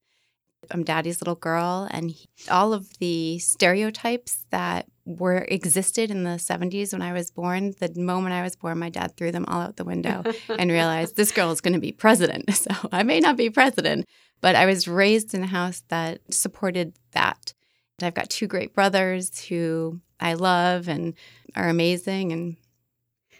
I'm 0.71 0.85
daddy's 0.85 1.21
little 1.21 1.35
girl, 1.35 1.89
and 1.91 2.11
he, 2.11 2.29
all 2.49 2.73
of 2.73 2.99
the 2.99 3.39
stereotypes 3.41 4.47
that 4.51 4.87
were 5.05 5.45
existed 5.49 6.11
in 6.11 6.23
the 6.23 6.39
70s 6.39 6.93
when 6.93 7.03
I 7.03 7.13
was 7.13 7.33
born. 7.33 7.75
The 7.81 7.93
moment 7.97 8.35
I 8.35 8.43
was 8.43 8.55
born, 8.55 8.79
my 8.79 8.89
dad 8.89 9.17
threw 9.17 9.33
them 9.33 9.45
all 9.49 9.61
out 9.61 9.77
the 9.77 9.85
window 9.85 10.23
and 10.59 10.71
realized 10.71 11.17
this 11.17 11.33
girl 11.33 11.51
is 11.51 11.61
going 11.61 11.75
to 11.75 11.81
be 11.81 11.93
president. 11.93 12.51
So 12.63 12.71
I 12.93 13.03
may 13.03 13.19
not 13.19 13.37
be 13.37 13.51
president, 13.51 14.07
but 14.41 14.55
I 14.55 14.67
was 14.67 14.87
raised 14.87 15.35
in 15.35 15.43
a 15.43 15.47
house 15.49 15.83
that 15.89 16.21
supported 16.33 16.95
that. 17.11 17.55
And 17.99 18.07
I've 18.07 18.15
got 18.15 18.31
two 18.31 18.47
great 18.47 18.73
brothers 18.73 19.45
who 19.47 20.01
I 20.21 20.35
love 20.35 20.87
and 20.87 21.15
are 21.57 21.69
amazing. 21.69 22.33
And 22.33 22.57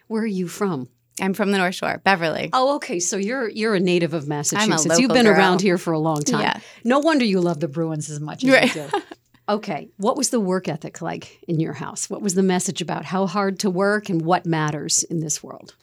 Where 0.09 0.23
are 0.23 0.27
you 0.27 0.49
from? 0.49 0.89
I'm 1.21 1.35
from 1.35 1.53
the 1.53 1.59
North 1.59 1.75
Shore, 1.75 2.01
Beverly. 2.05 2.51
Oh, 2.53 2.77
okay. 2.77 2.99
So 3.01 3.17
you're 3.17 3.49
you're 3.49 3.75
a 3.75 3.81
native 3.81 4.15
of 4.15 4.27
Massachusetts. 4.29 4.99
You've 4.99 5.13
been 5.13 5.27
girl. 5.27 5.37
around 5.37 5.61
here 5.61 5.79
for 5.79 5.93
a 5.93 5.99
long 5.99 6.23
time. 6.23 6.41
Yeah. 6.41 6.61
No 6.85 7.01
wonder 7.01 7.25
you 7.25 7.41
love 7.41 7.61
the 7.61 7.69
Bruins 7.69 8.09
as 8.11 8.21
much 8.21 8.45
as 8.45 8.51
Right. 8.51 8.75
you 8.75 8.89
do. 8.91 9.01
Okay. 9.49 9.89
What 9.97 10.17
was 10.17 10.31
the 10.31 10.39
work 10.39 10.69
ethic 10.69 11.03
like 11.03 11.43
in 11.49 11.59
your 11.59 11.73
house? 11.73 12.09
What 12.09 12.23
was 12.23 12.35
the 12.37 12.45
message 12.45 12.81
about 12.81 13.05
how 13.05 13.27
hard 13.27 13.59
to 13.61 13.71
work 13.71 14.09
and 14.09 14.23
what 14.23 14.47
matters 14.47 15.03
in 15.03 15.19
this 15.19 15.43
world? 15.43 15.75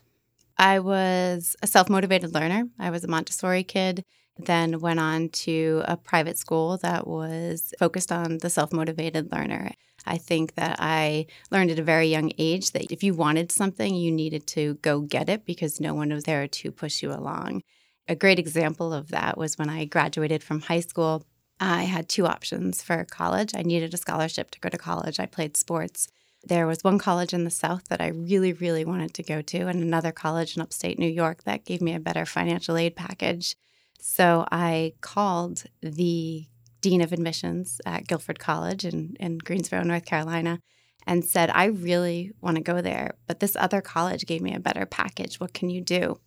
I 0.57 0.79
was 0.79 1.57
a 1.61 1.67
self 1.67 1.89
motivated 1.89 2.33
learner. 2.33 2.69
I 2.79 2.89
was 2.89 3.03
a 3.03 3.07
Montessori 3.09 3.63
kid, 3.65 4.05
then 4.45 4.79
went 4.79 4.99
on 4.99 5.29
to 5.29 5.83
a 5.85 5.97
private 5.97 6.37
school 6.37 6.77
that 6.77 7.07
was 7.07 7.73
focused 7.77 8.11
on 8.11 8.37
the 8.39 8.49
self 8.49 8.71
motivated 8.71 9.31
learner. 9.31 9.71
I 10.05 10.17
think 10.17 10.55
that 10.55 10.77
I 10.79 11.27
learned 11.51 11.71
at 11.71 11.79
a 11.79 11.83
very 11.83 12.07
young 12.07 12.31
age 12.37 12.71
that 12.71 12.91
if 12.91 13.03
you 13.03 13.13
wanted 13.13 13.51
something, 13.51 13.93
you 13.93 14.11
needed 14.11 14.47
to 14.47 14.75
go 14.75 15.01
get 15.01 15.29
it 15.29 15.45
because 15.45 15.79
no 15.79 15.93
one 15.93 16.09
was 16.09 16.23
there 16.23 16.47
to 16.47 16.71
push 16.71 17.03
you 17.03 17.11
along. 17.11 17.63
A 18.07 18.15
great 18.15 18.39
example 18.39 18.93
of 18.93 19.09
that 19.09 19.37
was 19.37 19.57
when 19.57 19.69
I 19.69 19.85
graduated 19.85 20.41
from 20.41 20.61
high 20.61 20.79
school. 20.79 21.25
I 21.59 21.83
had 21.83 22.07
two 22.07 22.25
options 22.25 22.81
for 22.81 23.03
college. 23.03 23.51
I 23.53 23.61
needed 23.61 23.93
a 23.93 23.97
scholarship 23.97 24.49
to 24.51 24.59
go 24.59 24.69
to 24.69 24.77
college. 24.77 25.19
I 25.19 25.25
played 25.25 25.57
sports. 25.57 26.07
There 26.43 26.65
was 26.65 26.83
one 26.83 26.97
college 26.97 27.33
in 27.33 27.43
the 27.43 27.49
South 27.49 27.89
that 27.89 27.99
I 27.99 28.07
really, 28.07 28.53
really 28.53 28.85
wanted 28.85 29.13
to 29.15 29.23
go 29.23 29.41
to, 29.41 29.67
and 29.67 29.83
another 29.83 30.13
college 30.13 30.55
in 30.55 30.61
upstate 30.61 30.97
New 30.97 31.09
York 31.09 31.43
that 31.43 31.65
gave 31.65 31.81
me 31.81 31.93
a 31.93 31.99
better 31.99 32.25
financial 32.25 32.77
aid 32.77 32.95
package. 32.95 33.57
So 33.99 34.45
I 34.51 34.93
called 35.01 35.63
the 35.81 36.47
dean 36.81 37.01
of 37.01 37.11
admissions 37.11 37.81
at 37.85 38.07
Guilford 38.07 38.39
College 38.39 38.85
in, 38.85 39.15
in 39.19 39.37
Greensboro, 39.37 39.83
North 39.83 40.05
Carolina, 40.05 40.59
and 41.05 41.25
said, 41.25 41.49
I 41.49 41.65
really 41.65 42.31
want 42.41 42.57
to 42.57 42.63
go 42.63 42.81
there, 42.81 43.15
but 43.27 43.39
this 43.39 43.55
other 43.55 43.81
college 43.81 44.25
gave 44.25 44.41
me 44.41 44.53
a 44.53 44.59
better 44.59 44.85
package. 44.85 45.39
What 45.39 45.53
can 45.53 45.69
you 45.69 45.81
do? 45.81 46.19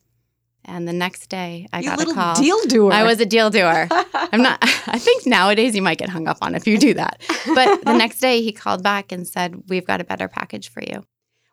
And 0.65 0.87
the 0.87 0.93
next 0.93 1.27
day, 1.29 1.67
I 1.73 1.81
you 1.81 1.87
got 1.87 2.01
a 2.01 2.15
call. 2.15 2.35
deal 2.37 2.63
doer. 2.67 2.93
I 2.93 3.03
was 3.03 3.21
a 3.21 3.27
deal 3.27 3.51
doer. 3.51 3.89
I'm 3.91 4.43
not, 4.43 4.59
I 4.87 4.99
think 4.99 5.27
nowadays 5.27 5.75
you 5.75 5.83
might 5.83 5.99
get 5.99 6.09
hung 6.09 6.29
up 6.29 6.39
on 6.41 6.55
if 6.55 6.67
you 6.67 6.79
do 6.79 6.95
that. 6.95 7.21
But 7.55 7.85
the 7.85 7.95
next 7.95 8.21
day 8.21 8.43
he 8.43 8.53
called 8.53 8.83
back 8.83 9.11
and 9.11 9.27
said, 9.27 9.65
We've 9.69 9.87
got 9.87 10.01
a 10.01 10.05
better 10.05 10.29
package 10.29 10.69
for 10.69 10.83
you. 10.83 11.05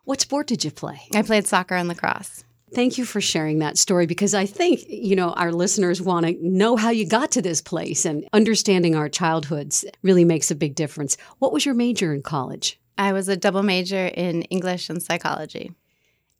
What 0.04 0.20
sport 0.20 0.46
did 0.46 0.64
you 0.64 0.70
play? 0.70 1.00
I 1.14 1.22
played 1.22 1.46
soccer 1.46 1.74
and 1.74 1.88
lacrosse. 1.88 2.44
Thank 2.74 2.98
you 2.98 3.04
for 3.04 3.20
sharing 3.20 3.58
that 3.58 3.78
story 3.78 4.06
because 4.06 4.32
I 4.32 4.46
think, 4.46 4.84
you 4.88 5.16
know, 5.16 5.30
our 5.32 5.52
listeners 5.52 6.00
want 6.00 6.26
to 6.26 6.36
know 6.40 6.76
how 6.76 6.90
you 6.90 7.06
got 7.06 7.32
to 7.32 7.42
this 7.42 7.60
place 7.60 8.04
and 8.04 8.28
understanding 8.32 8.94
our 8.94 9.08
childhoods 9.08 9.84
really 10.02 10.24
makes 10.24 10.50
a 10.50 10.54
big 10.54 10.74
difference. 10.74 11.16
What 11.38 11.52
was 11.52 11.66
your 11.66 11.74
major 11.74 12.14
in 12.14 12.22
college? 12.22 12.80
I 12.96 13.12
was 13.12 13.28
a 13.28 13.36
double 13.36 13.62
major 13.62 14.06
in 14.06 14.42
English 14.42 14.88
and 14.88 15.02
psychology. 15.02 15.72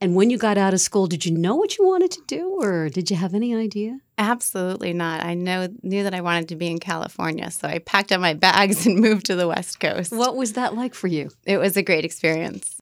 And 0.03 0.15
when 0.15 0.31
you 0.31 0.39
got 0.39 0.57
out 0.57 0.73
of 0.73 0.81
school, 0.81 1.07
did 1.07 1.27
you 1.27 1.37
know 1.37 1.57
what 1.57 1.77
you 1.77 1.87
wanted 1.87 2.11
to 2.13 2.23
do 2.27 2.57
or 2.61 2.89
did 2.89 3.11
you 3.11 3.17
have 3.17 3.35
any 3.35 3.55
idea? 3.55 3.99
Absolutely 4.17 4.95
not. 4.95 5.23
I 5.23 5.35
know 5.35 5.69
knew 5.83 6.05
that 6.05 6.15
I 6.15 6.23
wanted 6.23 6.49
to 6.49 6.57
be 6.57 6.69
in 6.69 6.79
California, 6.79 7.51
so 7.51 7.69
I 7.69 7.81
packed 7.81 8.11
up 8.11 8.21
my 8.21 8.33
bags 8.33 8.87
and 8.87 8.99
moved 8.99 9.27
to 9.27 9.37
the 9.37 9.49
West 9.49 9.79
Coast. 9.79 10.13
What 10.13 10.37
was 10.37 10.55
that 10.55 10.75
like 10.75 10.95
for 10.95 11.07
you? 11.07 11.31
It 11.45 11.59
was 11.59 11.77
a 11.77 11.83
great 11.83 12.05
experience. 12.05 12.80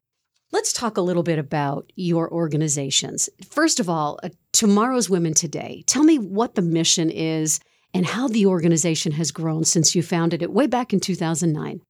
Let's 0.51 0.73
talk 0.73 0.97
a 0.97 1.03
little 1.03 1.23
bit 1.23 1.39
about 1.39 1.93
your 1.95 2.33
organizations. 2.33 3.29
First 3.51 3.81
of 3.81 3.91
all, 3.91 4.19
uh, 4.23 4.31
Tomorrow's 4.53 5.11
Women 5.11 5.35
Today. 5.35 5.85
Tell 5.87 6.05
me 6.05 6.19
what 6.19 6.55
the 6.55 6.63
mission 6.63 7.11
is 7.11 7.61
and 7.93 8.07
how 8.07 8.29
the 8.29 8.47
organization 8.47 9.13
has 9.13 9.31
grown 9.31 9.65
since 9.65 9.95
you 9.95 10.03
founded 10.03 10.43
it 10.43 10.51
way 10.51 10.67
back 10.67 10.95
in 10.95 11.01
2009. 11.01 11.83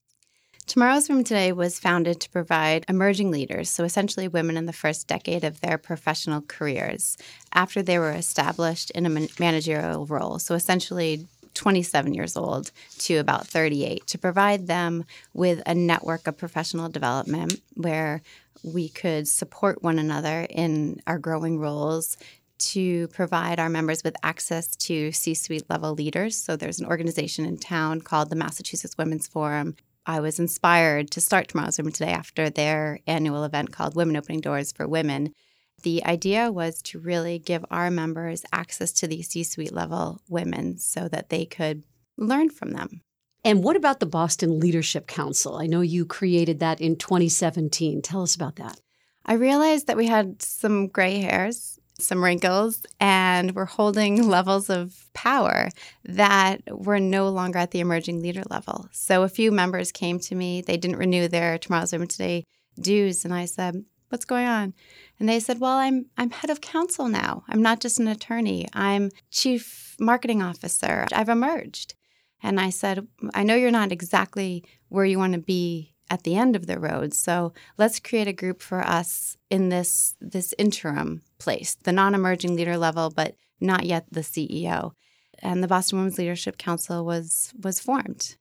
Tomorrow's 0.67 1.09
Women 1.09 1.23
Today 1.23 1.53
was 1.53 1.79
founded 1.79 2.21
to 2.21 2.31
provide 2.31 2.85
emerging 2.89 3.31
leaders, 3.31 3.71
so 3.71 3.85
essentially 3.85 4.27
women 4.27 4.57
in 4.57 4.67
the 4.67 4.73
first 4.73 5.07
decade 5.07 5.45
of 5.45 5.61
their 5.61 5.79
professional 5.79 6.43
careers, 6.43 7.17
after 7.55 7.81
they 7.81 7.99
were 7.99 8.11
established 8.11 8.91
in 8.91 9.07
a 9.07 9.29
managerial 9.39 10.05
role. 10.05 10.41
So 10.41 10.57
essentially, 10.57 11.27
27 11.59 12.15
years 12.15 12.37
old 12.37 12.71
to 12.99 13.17
about 13.17 13.47
38, 13.47 14.07
to 14.07 14.17
provide 14.17 14.69
them 14.69 15.05
with 15.35 15.61
a 15.67 15.75
network 15.75 16.27
of 16.29 16.39
professional 16.39 16.89
development 16.89 17.61
where 17.75 18.23
we 18.63 18.89
could 18.89 19.27
support 19.27 19.83
one 19.83 19.99
another 19.99 20.47
in 20.49 21.03
our 21.07 21.19
growing 21.19 21.59
roles, 21.59 22.17
to 22.59 23.07
provide 23.09 23.61
our 23.61 23.69
members 23.69 24.03
with 24.03 24.17
access 24.23 24.69
to 24.77 25.13
C 25.13 25.35
suite 25.35 25.69
level 25.71 25.95
leaders. 25.95 26.37
So 26.37 26.57
there's 26.57 26.81
an 26.81 26.87
organization 26.87 27.45
in 27.45 27.57
town 27.59 28.01
called 28.01 28.31
the 28.31 28.37
Massachusetts 28.37 28.99
Women's 28.99 29.29
Forum. 29.29 29.77
I 30.07 30.21
was 30.21 30.41
inspired 30.41 31.11
to 31.13 31.21
start 31.21 31.49
Tomorrow's 31.49 31.79
Women 31.79 31.93
Today 31.93 32.13
after 32.13 32.51
their 32.51 32.99
annual 33.07 33.45
event 33.45 33.73
called 33.73 33.95
Women 33.95 34.17
Opening 34.17 34.41
Doors 34.41 34.73
for 34.73 34.89
Women. 34.89 35.35
The 35.83 36.05
idea 36.05 36.51
was 36.51 36.83
to 36.83 36.99
really 36.99 37.39
give 37.39 37.65
our 37.71 37.91
members 37.91 38.45
access 38.53 38.93
to 38.93 39.07
these 39.07 39.29
C 39.29 39.45
suite 39.45 39.73
level 39.73 40.21
women 40.29 40.79
so 40.79 41.09
that 41.09 41.29
they 41.29 41.45
could 41.45 41.85
learn 42.17 42.51
from 42.51 42.73
them. 42.73 43.03
And 43.45 43.63
what 43.63 43.77
about 43.77 44.01
the 44.01 44.07
Boston 44.07 44.59
Leadership 44.61 45.07
Council? 45.07 45.57
I 45.57 45.67
know 45.67 45.81
you 45.81 46.05
created 46.05 46.59
that 46.61 46.81
in 46.81 46.97
2017. 46.97 48.03
Tell 48.03 48.23
us 48.23 48.35
about 48.35 48.57
that. 48.57 48.81
I 49.25 49.35
realized 49.35 49.87
that 49.87 49.97
we 49.97 50.07
had 50.07 50.43
some 50.43 50.89
gray 50.89 51.19
hairs, 51.19 51.79
some 52.01 52.25
wrinkles, 52.25 52.85
and 52.99 53.55
we're 53.55 53.67
holding 53.67 54.27
levels 54.29 54.71
of 54.71 55.07
power 55.15 55.69
that 56.05 56.63
were 56.71 57.01
no 57.01 57.29
longer 57.29 57.59
at 57.59 57.71
the 57.71 57.81
emerging 57.81 58.23
leader 58.23 58.43
level. 58.51 58.89
So 58.93 59.23
a 59.23 59.29
few 59.29 59.53
members 59.53 59.93
came 59.93 60.19
to 60.21 60.35
me. 60.35 60.63
They 60.63 60.77
didn't 60.77 60.97
renew 60.99 61.29
their 61.29 61.59
Tomorrow's 61.59 61.93
Women 61.93 62.09
Today 62.09 62.45
dues, 62.81 63.25
and 63.25 63.35
I 63.35 63.45
said, 63.45 63.85
"What's 64.09 64.25
going 64.25 64.47
on?" 64.47 64.75
And 65.21 65.29
they 65.29 65.41
said, 65.41 65.61
"Well, 65.61 65.77
I'm 65.77 66.07
I'm 66.17 66.31
head 66.31 66.51
of 66.51 66.61
counsel 66.61 67.09
now. 67.09 67.45
I'm 67.49 67.63
not 67.63 67.81
just 67.81 67.99
an 67.99 68.09
attorney. 68.09 68.69
I'm 68.73 69.11
chief 69.31 69.97
marketing 69.99 70.43
officer. 70.43 71.07
I've 71.13 71.29
emerged." 71.29 71.95
And 72.43 72.61
I 72.61 72.71
said, 72.71 73.07
"I 73.35 73.43
know 73.43 73.57
you're 73.57 73.71
not 73.71 73.93
exactly 73.93 74.65
where 74.89 75.05
you 75.05 75.19
want 75.19 75.33
to 75.35 75.41
be 75.41 75.95
at 76.11 76.23
the 76.23 76.37
end 76.37 76.57
of 76.57 76.67
the 76.67 76.79
road. 76.79 77.15
So 77.15 77.53
let's 77.77 78.01
create 78.01 78.29
a 78.29 78.33
group 78.33 78.63
for 78.63 78.81
us 78.81 79.37
in 79.51 79.69
this 79.69 80.17
this 80.21 80.55
interim 80.59 81.23
place, 81.39 81.75
the 81.83 81.93
non-emerging 81.93 82.57
leader 82.57 82.77
level, 82.77 83.11
but 83.11 83.35
not 83.61 83.85
yet 83.85 84.07
the 84.11 84.21
CEO. 84.21 84.93
And 85.41 85.63
the 85.63 85.69
Boston 85.69 85.99
Women's 85.99 86.19
Leadership 86.19 86.59
Council 86.59 87.05
was 87.05 87.53
was 87.63 87.81
formed. 87.81 88.37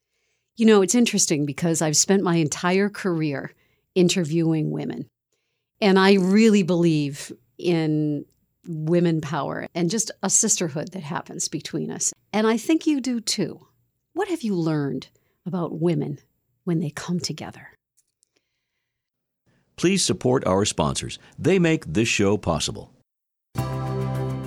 You 0.55 0.65
know, 0.65 0.81
it's 0.81 0.95
interesting 0.95 1.45
because 1.45 1.81
I've 1.81 1.97
spent 1.97 2.23
my 2.23 2.37
entire 2.37 2.89
career 2.89 3.53
interviewing 3.93 4.71
women. 4.71 5.07
And 5.79 5.99
I 5.99 6.13
really 6.15 6.63
believe 6.63 7.31
in 7.57 8.25
women 8.67 9.21
power 9.21 9.67
and 9.73 9.89
just 9.89 10.11
a 10.23 10.29
sisterhood 10.29 10.91
that 10.91 11.03
happens 11.03 11.47
between 11.47 11.91
us. 11.91 12.13
And 12.33 12.47
I 12.47 12.57
think 12.57 12.85
you 12.85 12.99
do 12.99 13.21
too. 13.21 13.67
What 14.13 14.27
have 14.27 14.41
you 14.41 14.55
learned 14.55 15.07
about 15.45 15.79
women 15.79 16.19
when 16.63 16.79
they 16.79 16.89
come 16.89 17.19
together? 17.19 17.69
Please 19.75 20.03
support 20.03 20.45
our 20.45 20.65
sponsors. 20.65 21.19
They 21.37 21.59
make 21.59 21.85
this 21.85 22.07
show 22.07 22.37
possible. 22.37 22.91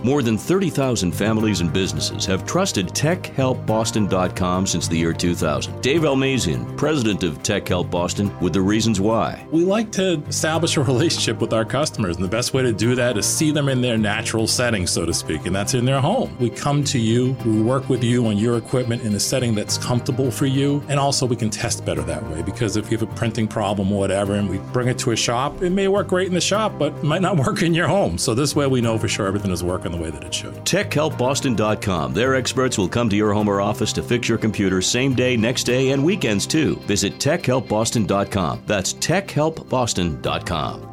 More 0.02 0.22
than 0.22 0.38
30,000 0.38 1.12
families 1.12 1.60
and 1.60 1.70
businesses 1.70 2.24
have 2.24 2.46
trusted 2.46 2.88
TechHelpBoston.com 2.88 4.66
since 4.66 4.88
the 4.88 4.96
year 4.96 5.12
2000. 5.12 5.82
Dave 5.82 6.02
Almazian, 6.02 6.74
president 6.78 7.22
of 7.22 7.42
Tech 7.42 7.68
Help 7.68 7.90
Boston, 7.90 8.32
with 8.40 8.54
the 8.54 8.62
reasons 8.62 8.98
why. 8.98 9.46
We 9.50 9.64
like 9.64 9.92
to 9.92 10.22
establish 10.26 10.78
a 10.78 10.82
relationship 10.82 11.40
with 11.40 11.52
our 11.52 11.66
customers, 11.66 12.16
and 12.16 12.24
the 12.24 12.30
best 12.30 12.54
way 12.54 12.62
to 12.62 12.72
do 12.72 12.94
that 12.94 13.18
is 13.18 13.26
see 13.26 13.50
them 13.50 13.68
in 13.68 13.82
their 13.82 13.98
natural 13.98 14.46
setting, 14.46 14.86
so 14.86 15.04
to 15.04 15.12
speak, 15.12 15.44
and 15.44 15.54
that's 15.54 15.74
in 15.74 15.84
their 15.84 16.00
home. 16.00 16.34
We 16.40 16.48
come 16.48 16.82
to 16.84 16.98
you, 16.98 17.36
we 17.44 17.60
work 17.60 17.90
with 17.90 18.02
you 18.02 18.26
on 18.26 18.38
your 18.38 18.56
equipment 18.56 19.02
in 19.02 19.14
a 19.14 19.20
setting 19.20 19.54
that's 19.54 19.76
comfortable 19.76 20.30
for 20.30 20.46
you, 20.46 20.82
and 20.88 20.98
also 20.98 21.26
we 21.26 21.36
can 21.36 21.50
test 21.50 21.84
better 21.84 22.02
that 22.02 22.26
way 22.30 22.40
because 22.40 22.78
if 22.78 22.90
you 22.90 22.96
have 22.96 23.06
a 23.06 23.14
printing 23.14 23.46
problem 23.46 23.92
or 23.92 23.98
whatever 23.98 24.34
and 24.34 24.48
we 24.48 24.58
bring 24.72 24.88
it 24.88 24.98
to 25.00 25.10
a 25.10 25.16
shop, 25.16 25.62
it 25.62 25.70
may 25.70 25.88
work 25.88 26.08
great 26.08 26.28
in 26.28 26.34
the 26.34 26.40
shop, 26.40 26.72
but 26.78 27.02
might 27.02 27.20
not 27.20 27.36
work 27.46 27.62
in 27.62 27.74
your 27.74 27.86
home. 27.86 28.16
So 28.16 28.34
this 28.34 28.56
way 28.56 28.66
we 28.66 28.80
know 28.80 28.96
for 28.96 29.08
sure 29.08 29.26
everything 29.26 29.50
is 29.50 29.62
working 29.62 29.89
the 29.90 29.98
way 29.98 30.10
that 30.10 30.24
it 30.24 30.34
should. 30.34 30.54
TechHelpBoston.com. 30.64 32.14
Their 32.14 32.34
experts 32.34 32.78
will 32.78 32.88
come 32.88 33.08
to 33.08 33.16
your 33.16 33.32
home 33.32 33.48
or 33.48 33.60
office 33.60 33.92
to 33.94 34.02
fix 34.02 34.28
your 34.28 34.38
computer 34.38 34.82
same 34.82 35.14
day, 35.14 35.36
next 35.36 35.64
day, 35.64 35.90
and 35.90 36.04
weekends 36.04 36.46
too. 36.46 36.76
Visit 36.86 37.14
TechHelpBoston.com. 37.14 38.62
That's 38.66 38.94
TechHelpBoston.com. 38.94 40.90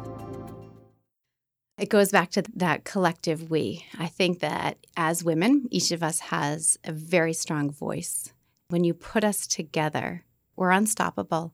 It 1.78 1.90
goes 1.90 2.10
back 2.10 2.30
to 2.30 2.42
that 2.56 2.84
collective 2.84 3.50
we. 3.50 3.84
I 3.96 4.08
think 4.08 4.40
that 4.40 4.78
as 4.96 5.22
women, 5.22 5.68
each 5.70 5.92
of 5.92 6.02
us 6.02 6.18
has 6.18 6.76
a 6.82 6.90
very 6.90 7.32
strong 7.32 7.70
voice. 7.70 8.32
When 8.68 8.82
you 8.82 8.94
put 8.94 9.22
us 9.22 9.46
together, 9.46 10.24
we're 10.56 10.72
unstoppable. 10.72 11.52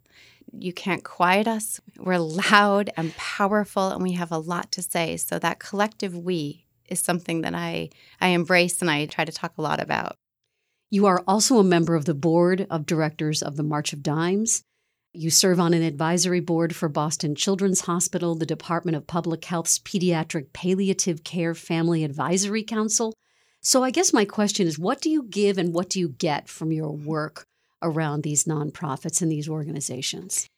You 0.50 0.72
can't 0.72 1.04
quiet 1.04 1.46
us. 1.46 1.78
We're 1.98 2.18
loud 2.18 2.88
and 2.96 3.14
powerful, 3.16 3.90
and 3.90 4.02
we 4.02 4.12
have 4.12 4.32
a 4.32 4.38
lot 4.38 4.72
to 4.72 4.82
say. 4.82 5.18
So, 5.18 5.38
that 5.38 5.58
collective 5.58 6.16
we 6.16 6.64
is 6.88 7.00
something 7.00 7.42
that 7.42 7.54
I, 7.54 7.90
I 8.20 8.28
embrace 8.28 8.80
and 8.80 8.90
I 8.90 9.06
try 9.06 9.24
to 9.24 9.32
talk 9.32 9.52
a 9.56 9.62
lot 9.62 9.80
about. 9.80 10.16
You 10.90 11.06
are 11.06 11.24
also 11.26 11.58
a 11.58 11.64
member 11.64 11.94
of 11.94 12.04
the 12.04 12.14
board 12.14 12.66
of 12.70 12.86
directors 12.86 13.42
of 13.42 13.56
the 13.56 13.62
March 13.62 13.92
of 13.92 14.02
Dimes, 14.02 14.62
You 15.12 15.30
serve 15.30 15.60
on 15.60 15.74
an 15.74 15.82
advisory 15.82 16.40
board 16.40 16.74
for 16.74 16.88
Boston 16.88 17.34
Children's 17.34 17.82
Hospital, 17.82 18.34
the 18.34 18.46
Department 18.46 18.96
of 18.96 19.06
Public 19.06 19.44
Health's 19.44 19.78
Pediatric 19.78 20.52
Palliative 20.52 21.24
Care 21.24 21.54
Family 21.54 22.04
Advisory 22.04 22.62
Council. 22.62 23.14
So, 23.60 23.82
I 23.82 23.90
guess 23.90 24.12
my 24.12 24.24
question 24.24 24.66
is 24.66 24.78
what 24.78 25.00
do 25.00 25.08
you 25.08 25.22
give 25.24 25.56
and 25.56 25.72
what 25.72 25.88
do 25.88 25.98
you 25.98 26.10
get 26.10 26.48
from 26.48 26.70
your 26.70 26.92
work 26.92 27.44
around 27.80 28.22
these 28.22 28.44
nonprofits 28.44 29.22
and 29.22 29.30
these 29.30 29.48
organizations? 29.48 30.48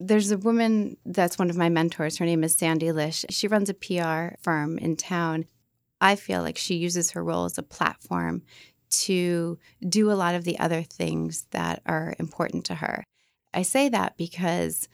There's 0.00 0.30
a 0.30 0.38
woman 0.38 0.96
that's 1.06 1.38
one 1.38 1.50
of 1.50 1.56
my 1.56 1.68
mentors. 1.68 2.18
Her 2.18 2.24
name 2.24 2.42
is 2.44 2.54
Sandy 2.54 2.90
Lish. 2.90 3.24
She 3.30 3.48
runs 3.48 3.70
a 3.70 3.74
PR 3.74 4.34
firm 4.42 4.78
in 4.78 4.96
town. 4.96 5.46
I 6.00 6.16
feel 6.16 6.42
like 6.42 6.58
she 6.58 6.74
uses 6.74 7.12
her 7.12 7.22
role 7.22 7.44
as 7.44 7.58
a 7.58 7.62
platform 7.62 8.42
to 8.90 9.58
do 9.88 10.10
a 10.10 10.14
lot 10.14 10.34
of 10.34 10.44
the 10.44 10.58
other 10.58 10.82
things 10.82 11.46
that 11.52 11.80
are 11.86 12.14
important 12.18 12.64
to 12.66 12.76
her. 12.76 13.04
I 13.52 13.62
say 13.62 13.88
that 13.88 14.16
because 14.16 14.88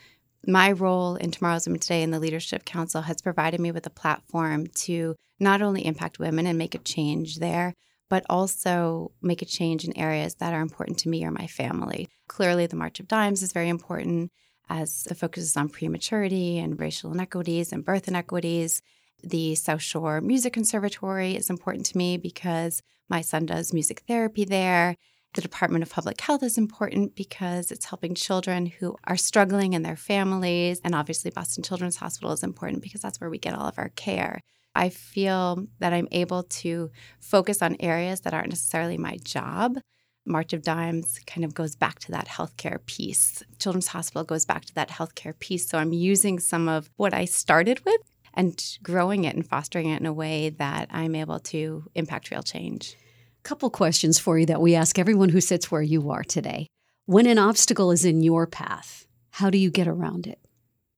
my 0.47 0.73
role 0.73 1.17
in 1.17 1.31
Tomorrow's 1.31 1.67
Women 1.67 1.81
Today 1.81 2.03
in 2.03 2.11
the 2.11 2.21
Leadership 2.21 2.65
Council 2.65 3.03
has 3.03 3.23
provided 3.23 3.61
me 3.61 3.73
with 3.73 3.87
a 3.87 3.91
platform 3.91 4.67
to 4.69 5.17
not 5.39 5.63
only 5.63 5.85
impact 5.85 6.19
women 6.19 6.47
and 6.47 6.59
make 6.59 6.75
a 6.75 6.79
change 6.79 7.37
there, 7.37 7.75
but 8.09 8.25
also 8.29 9.13
make 9.23 9.41
a 9.41 9.47
change 9.47 9.85
in 9.85 9.97
areas 9.97 10.35
that 10.37 10.53
are 10.53 10.61
important 10.61 10.99
to 10.99 11.09
me 11.09 11.25
or 11.25 11.31
my 11.31 11.47
family. 11.47 12.09
Clearly, 12.29 12.67
the 12.67 12.77
March 12.77 13.01
of 13.01 13.09
Dimes 13.09 13.43
is 13.43 13.53
very 13.53 13.69
important 13.69 14.31
as 14.71 15.05
the 15.05 15.15
focus 15.15 15.43
is 15.43 15.57
on 15.57 15.69
prematurity 15.69 16.59
and 16.59 16.81
racial 16.81 17.13
inequities 17.13 17.73
and 17.73 17.85
birth 17.85 18.09
inequities. 18.09 18.81
The 19.23 19.55
South 19.57 19.83
Shore 19.83 20.21
Music 20.23 20.53
Conservatory 20.55 21.37
is 21.37 21.51
important 21.51 21.85
to 21.87 21.99
me 21.99 22.17
because 22.17 22.81
my 23.11 23.21
son 23.21 23.45
does 23.45 23.75
music 23.75 24.05
therapy 24.07 24.45
there. 24.45 24.97
The 25.35 25.43
Department 25.43 25.83
of 25.83 25.91
Public 25.91 26.21
Health 26.21 26.43
is 26.43 26.57
important 26.57 27.15
because 27.15 27.71
it's 27.71 27.85
helping 27.85 28.15
children 28.15 28.67
who 28.67 28.97
are 29.05 29.17
struggling 29.17 29.75
in 29.75 29.83
their 29.83 29.97
families. 29.97 30.81
And 30.83 30.95
obviously, 30.95 31.31
Boston 31.31 31.63
Children's 31.63 31.97
Hospital 31.97 32.33
is 32.33 32.43
important 32.43 32.83
because 32.83 33.01
that's 33.01 33.21
where 33.21 33.31
we 33.31 33.39
get 33.39 33.55
all 33.55 33.67
of 33.67 33.79
our 33.79 33.91
care. 33.91 34.41
I 34.75 34.89
feel 34.89 35.67
that 35.81 35.93
I'm 35.93 36.09
able 36.13 36.45
to 36.45 36.91
focus 37.21 37.61
on 37.61 37.77
areas 37.81 38.23
that 38.23 38.35
aren't 38.35 38.51
necessarily 38.51 38.99
my 38.99 39.19
job. 39.23 39.79
March 40.27 40.53
of 40.53 40.63
Dimes 40.63 41.19
kind 41.27 41.45
of 41.45 41.55
goes 41.55 41.75
back 41.75 41.99
to 42.01 42.13
that 42.13 42.29
healthcare 42.29 42.85
piece. 42.87 43.43
Children's 43.59 43.89
Hospital 43.89 44.25
goes 44.25 44.45
back 44.45 44.65
to 44.67 44.75
that 44.75 44.91
healthcare 44.91 45.39
piece. 45.39 45.69
So 45.69 45.79
I'm 45.79 45.93
using 45.93 46.39
some 46.39 46.69
of 46.69 46.91
what 46.97 47.15
I 47.15 47.25
started 47.25 47.85
with 47.85 48.01
and 48.35 48.63
growing 48.83 49.25
it 49.25 49.35
and 49.35 49.47
fostering 49.47 49.89
it 49.89 50.01
in 50.01 50.07
a 50.07 50.13
way 50.13 50.51
that 50.51 50.89
I'm 50.91 51.15
able 51.15 51.41
to 51.41 51.85
impact 51.95 52.31
real 52.31 52.43
change. 52.43 52.97
Couple 53.43 53.71
questions 53.71 54.19
for 54.19 54.39
you 54.39 54.47
that 54.47 54.61
we 54.61 54.75
ask 54.75 54.99
everyone 54.99 55.31
who 55.31 55.41
sits 55.41 55.71
where 55.71 55.83
you 55.83 56.11
are 56.11 56.23
today. 56.23 56.67
When 57.07 57.27
an 57.27 57.39
obstacle 57.39 57.91
is 57.91 58.05
in 58.05 58.23
your 58.23 58.47
path, 58.47 59.07
how 59.31 59.51
do 59.51 59.59
you 59.59 59.71
get 59.71 59.89
around 59.89 60.27
it? 60.27 60.39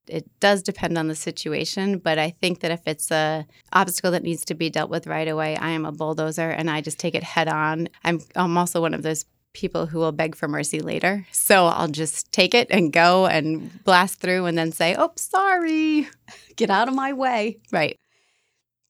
It 0.08 0.28
does 0.40 0.62
depend 0.62 0.98
on 0.98 1.08
the 1.08 1.14
situation, 1.14 1.98
but 1.98 2.18
I 2.18 2.30
think 2.30 2.60
that 2.60 2.70
if 2.70 2.80
it's 2.86 3.10
a 3.10 3.46
obstacle 3.72 4.10
that 4.10 4.22
needs 4.22 4.44
to 4.46 4.54
be 4.54 4.68
dealt 4.68 4.90
with 4.90 5.06
right 5.06 5.28
away, 5.28 5.56
I 5.56 5.70
am 5.70 5.84
a 5.84 5.92
bulldozer 5.92 6.50
and 6.50 6.68
I 6.68 6.80
just 6.80 6.98
take 6.98 7.14
it 7.14 7.22
head 7.22 7.48
on. 7.48 7.88
I'm 8.04 8.20
I'm 8.34 8.58
also 8.58 8.80
one 8.80 8.94
of 8.94 9.02
those 9.02 9.24
people 9.52 9.86
who 9.86 9.98
will 9.98 10.12
beg 10.12 10.34
for 10.34 10.48
mercy 10.48 10.80
later. 10.80 11.26
So 11.30 11.66
I'll 11.66 11.88
just 11.88 12.32
take 12.32 12.54
it 12.54 12.68
and 12.70 12.92
go 12.92 13.26
and 13.26 13.84
blast 13.84 14.20
through 14.20 14.46
and 14.46 14.56
then 14.58 14.72
say, 14.72 14.96
"Oh, 14.98 15.12
sorry. 15.16 16.08
Get 16.56 16.70
out 16.70 16.88
of 16.88 16.94
my 16.94 17.12
way." 17.12 17.58
Right. 17.70 17.96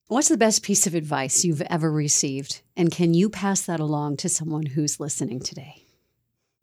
What's 0.08 0.28
the 0.28 0.36
best 0.36 0.62
piece 0.62 0.86
of 0.86 0.94
advice 0.94 1.44
you've 1.44 1.62
ever 1.62 1.90
received? 1.90 2.60
And 2.76 2.90
can 2.90 3.14
you 3.14 3.30
pass 3.30 3.62
that 3.62 3.80
along 3.80 4.18
to 4.18 4.28
someone 4.28 4.66
who's 4.66 5.00
listening 5.00 5.40
today? 5.40 5.81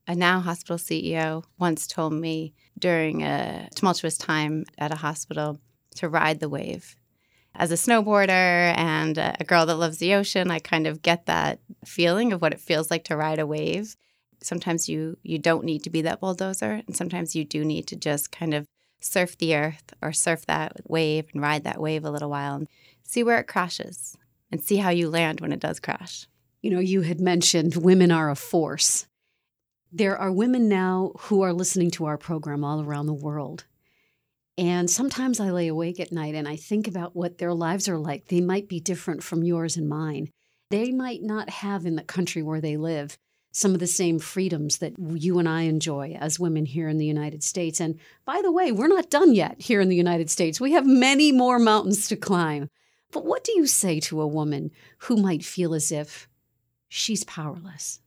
A 0.10 0.16
now 0.16 0.40
hospital 0.40 0.78
CEO 0.78 1.44
once 1.60 1.86
told 1.86 2.14
me 2.14 2.56
during 2.80 3.22
a 3.22 3.70
tumultuous 3.76 4.18
time 4.18 4.66
at 4.80 4.92
a 4.92 4.96
hospital 4.96 5.60
to 5.98 6.10
ride 6.10 6.40
the 6.40 6.50
wave. 6.50 6.96
As 7.54 7.72
a 7.72 7.76
snowboarder 7.76 8.76
and 8.76 9.20
a 9.20 9.46
girl 9.46 9.68
that 9.68 9.76
loves 9.76 10.00
the 10.00 10.16
ocean, 10.16 10.50
I 10.50 10.58
kind 10.58 10.88
of 10.88 11.04
get 11.04 11.28
that 11.28 11.60
feeling 11.86 12.34
of 12.34 12.42
what 12.42 12.54
it 12.54 12.60
feels 12.60 12.90
like 12.90 13.04
to 13.04 13.16
ride 13.16 13.38
a 13.38 13.46
wave. 13.46 13.96
Sometimes 14.42 14.90
you 14.90 15.20
you 15.22 15.38
don't 15.38 15.64
need 15.64 15.84
to 15.84 15.92
be 15.92 16.02
that 16.02 16.22
bulldozer, 16.22 16.82
and 16.88 16.98
sometimes 16.98 17.36
you 17.36 17.46
do 17.46 17.64
need 17.64 17.86
to 17.90 17.96
just 17.96 18.32
kind 18.32 18.56
of 18.56 18.66
surf 19.00 19.38
the 19.38 19.56
earth 19.56 19.94
or 20.02 20.12
surf 20.12 20.44
that 20.48 20.90
wave 20.90 21.26
and 21.34 21.44
ride 21.44 21.66
that 21.66 21.80
wave 21.80 22.04
a 22.04 22.10
little 22.10 22.32
while 22.32 22.56
and 22.56 22.68
see 23.04 23.22
where 23.22 23.38
it 23.38 23.48
crashes 23.48 24.18
and 24.52 24.64
see 24.64 24.78
how 24.78 24.90
you 24.90 25.08
land 25.08 25.40
when 25.40 25.52
it 25.52 25.60
does 25.60 25.80
crash. 25.80 26.26
You 26.64 26.72
know, 26.72 26.80
you 26.80 27.02
had 27.02 27.22
mentioned 27.22 27.76
women 27.76 28.10
are 28.10 28.32
a 28.32 28.36
force. 28.36 29.06
There 29.92 30.18
are 30.18 30.32
women 30.32 30.70
now 30.70 31.14
who 31.18 31.42
are 31.42 31.54
listening 31.54 31.90
to 31.92 32.06
our 32.06 32.18
program 32.18 32.64
all 32.64 32.82
around 32.82 33.08
the 33.08 33.14
world. 33.14 33.66
And 34.58 34.90
sometimes 34.90 35.40
I 35.40 35.50
lay 35.50 35.68
awake 35.68 36.00
at 36.00 36.12
night 36.12 36.36
and 36.36 36.48
I 36.48 36.58
think 36.58 36.88
about 36.88 37.16
what 37.16 37.38
their 37.38 37.54
lives 37.54 37.90
are 37.90 37.98
like. 37.98 38.28
They 38.28 38.42
might 38.42 38.68
be 38.68 38.80
different 38.80 39.24
from 39.24 39.44
yours 39.44 39.78
and 39.78 39.90
mine. 39.90 40.30
They 40.70 40.92
might 40.92 41.24
not 41.24 41.50
have 41.50 41.86
in 41.86 41.96
the 41.96 42.04
country 42.04 42.44
where 42.44 42.62
they 42.62 42.78
live 42.78 43.18
some 43.52 43.74
of 43.74 43.80
the 43.80 43.88
same 43.88 44.20
freedoms 44.20 44.78
that 44.78 44.94
you 45.00 45.40
and 45.40 45.50
I 45.50 45.64
enjoy 45.64 46.16
as 46.20 46.40
women 46.40 46.66
here 46.66 46.88
in 46.88 46.98
the 46.98 47.06
United 47.06 47.44
States. 47.44 47.80
And 47.80 48.00
by 48.26 48.42
the 48.44 48.52
way, 48.52 48.72
we're 48.72 48.88
not 48.88 49.10
done 49.10 49.34
yet 49.34 49.60
here 49.60 49.82
in 49.82 49.90
the 49.90 49.96
United 49.96 50.30
States. 50.30 50.62
We 50.62 50.74
have 50.74 50.86
many 50.86 51.32
more 51.32 51.58
mountains 51.58 52.08
to 52.10 52.16
climb. 52.16 52.70
But 53.12 53.26
what 53.26 53.44
do 53.44 53.54
you 53.54 53.66
say 53.66 54.00
to 54.02 54.22
a 54.22 54.28
woman 54.28 54.70
who 55.00 55.18
might 55.18 55.44
feel 55.44 55.74
as 55.74 55.92
if 55.92 56.28
she's 56.90 57.24
powerless? 57.24 58.02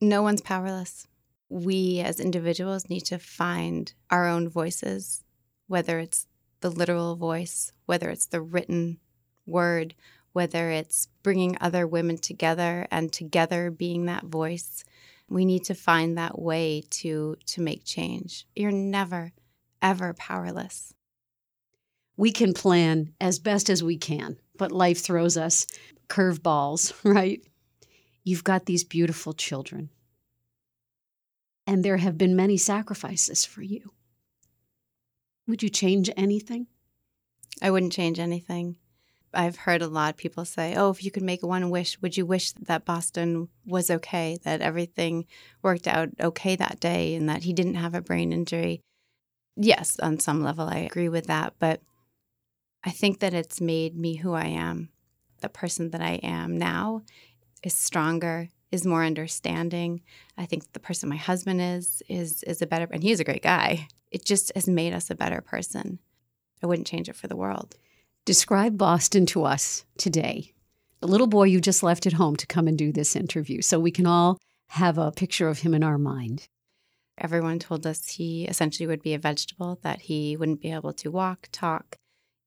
No 0.00 0.22
one's 0.22 0.40
powerless. 0.40 1.06
We 1.48 2.00
as 2.00 2.20
individuals 2.20 2.88
need 2.88 3.02
to 3.06 3.18
find 3.18 3.92
our 4.10 4.26
own 4.26 4.48
voices, 4.48 5.24
whether 5.66 5.98
it's 5.98 6.26
the 6.60 6.70
literal 6.70 7.16
voice, 7.16 7.72
whether 7.86 8.08
it's 8.08 8.26
the 8.26 8.40
written 8.40 8.98
word, 9.46 9.94
whether 10.32 10.70
it's 10.70 11.08
bringing 11.22 11.56
other 11.60 11.86
women 11.86 12.16
together 12.18 12.86
and 12.90 13.12
together 13.12 13.70
being 13.70 14.06
that 14.06 14.24
voice. 14.24 14.84
We 15.28 15.44
need 15.44 15.64
to 15.64 15.74
find 15.74 16.16
that 16.16 16.38
way 16.38 16.84
to 16.90 17.36
to 17.46 17.60
make 17.60 17.84
change. 17.84 18.46
You're 18.54 18.72
never 18.72 19.32
ever 19.82 20.14
powerless. 20.14 20.94
We 22.16 22.32
can 22.32 22.52
plan 22.52 23.14
as 23.20 23.38
best 23.38 23.70
as 23.70 23.82
we 23.82 23.96
can, 23.96 24.36
but 24.56 24.72
life 24.72 25.00
throws 25.00 25.36
us 25.36 25.66
curveballs, 26.08 26.92
right? 27.04 27.42
You've 28.24 28.44
got 28.44 28.66
these 28.66 28.84
beautiful 28.84 29.32
children. 29.32 29.90
And 31.66 31.84
there 31.84 31.98
have 31.98 32.18
been 32.18 32.36
many 32.36 32.56
sacrifices 32.56 33.44
for 33.44 33.62
you. 33.62 33.92
Would 35.46 35.62
you 35.62 35.68
change 35.68 36.10
anything? 36.16 36.66
I 37.62 37.70
wouldn't 37.70 37.92
change 37.92 38.18
anything. 38.18 38.76
I've 39.32 39.56
heard 39.56 39.82
a 39.82 39.86
lot 39.86 40.10
of 40.10 40.16
people 40.16 40.44
say, 40.44 40.74
"Oh, 40.74 40.90
if 40.90 41.04
you 41.04 41.10
could 41.10 41.22
make 41.22 41.42
one 41.42 41.70
wish, 41.70 42.00
would 42.02 42.16
you 42.16 42.26
wish 42.26 42.52
that 42.52 42.84
Boston 42.84 43.48
was 43.64 43.90
okay, 43.90 44.38
that 44.42 44.60
everything 44.60 45.26
worked 45.62 45.86
out 45.86 46.08
okay 46.20 46.56
that 46.56 46.80
day 46.80 47.14
and 47.14 47.28
that 47.28 47.44
he 47.44 47.52
didn't 47.52 47.74
have 47.74 47.94
a 47.94 48.00
brain 48.00 48.32
injury?" 48.32 48.80
Yes, 49.56 49.98
on 50.00 50.18
some 50.18 50.42
level 50.42 50.68
I 50.68 50.78
agree 50.78 51.08
with 51.08 51.26
that, 51.26 51.54
but 51.58 51.80
I 52.82 52.90
think 52.90 53.20
that 53.20 53.34
it's 53.34 53.60
made 53.60 53.96
me 53.96 54.16
who 54.16 54.32
I 54.32 54.46
am. 54.46 54.90
The 55.40 55.48
person 55.48 55.90
that 55.90 56.02
I 56.02 56.14
am 56.22 56.58
now 56.58 57.02
is 57.62 57.74
stronger, 57.74 58.48
is 58.70 58.86
more 58.86 59.04
understanding. 59.04 60.02
I 60.38 60.46
think 60.46 60.72
the 60.72 60.80
person 60.80 61.08
my 61.08 61.16
husband 61.16 61.60
is 61.60 62.02
is 62.08 62.42
is 62.44 62.62
a 62.62 62.66
better 62.66 62.86
and 62.90 63.02
he's 63.02 63.20
a 63.20 63.24
great 63.24 63.42
guy. 63.42 63.88
It 64.10 64.24
just 64.24 64.52
has 64.54 64.68
made 64.68 64.92
us 64.92 65.10
a 65.10 65.14
better 65.14 65.40
person. 65.40 65.98
I 66.62 66.66
wouldn't 66.66 66.86
change 66.86 67.08
it 67.08 67.16
for 67.16 67.28
the 67.28 67.36
world. 67.36 67.76
Describe 68.26 68.76
Boston 68.76 69.26
to 69.26 69.44
us 69.44 69.84
today. 69.96 70.52
The 71.00 71.06
little 71.06 71.26
boy 71.26 71.44
you 71.44 71.60
just 71.60 71.82
left 71.82 72.06
at 72.06 72.12
home 72.12 72.36
to 72.36 72.46
come 72.46 72.68
and 72.68 72.76
do 72.76 72.92
this 72.92 73.16
interview 73.16 73.62
so 73.62 73.80
we 73.80 73.90
can 73.90 74.06
all 74.06 74.38
have 74.68 74.98
a 74.98 75.10
picture 75.10 75.48
of 75.48 75.60
him 75.60 75.74
in 75.74 75.82
our 75.82 75.98
mind. 75.98 76.46
Everyone 77.18 77.58
told 77.58 77.86
us 77.86 78.06
he 78.08 78.44
essentially 78.44 78.86
would 78.86 79.02
be 79.02 79.14
a 79.14 79.18
vegetable, 79.18 79.78
that 79.82 80.02
he 80.02 80.36
wouldn't 80.36 80.60
be 80.60 80.72
able 80.72 80.92
to 80.94 81.10
walk, 81.10 81.48
talk, 81.52 81.96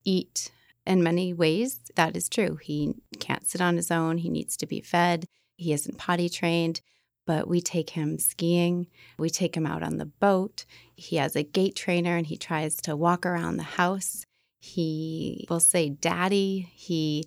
eat. 0.03 0.51
In 0.85 1.03
many 1.03 1.33
ways, 1.33 1.79
that 1.95 2.15
is 2.17 2.27
true. 2.29 2.57
He 2.61 2.95
can't 3.19 3.47
sit 3.47 3.61
on 3.61 3.75
his 3.77 3.91
own, 3.91 4.17
he 4.17 4.29
needs 4.29 4.57
to 4.57 4.65
be 4.65 4.81
fed, 4.81 5.25
he 5.55 5.73
isn't 5.73 5.97
potty 5.97 6.29
trained. 6.29 6.81
But 7.25 7.47
we 7.47 7.61
take 7.61 7.91
him 7.91 8.19
skiing. 8.19 8.87
We 9.17 9.29
take 9.29 9.55
him 9.55 9.65
out 9.65 9.81
on 9.81 9.97
the 9.97 10.05
boat. 10.05 10.65
He 10.95 11.15
has 11.15 11.37
a 11.37 11.43
gait 11.43 11.73
trainer 11.75 12.17
and 12.17 12.27
he 12.27 12.35
tries 12.35 12.75
to 12.81 12.97
walk 12.97 13.25
around 13.25 13.55
the 13.55 13.63
house. 13.63 14.25
He 14.59 15.45
will 15.49 15.59
say 15.61 15.89
daddy. 15.89 16.69
He 16.73 17.25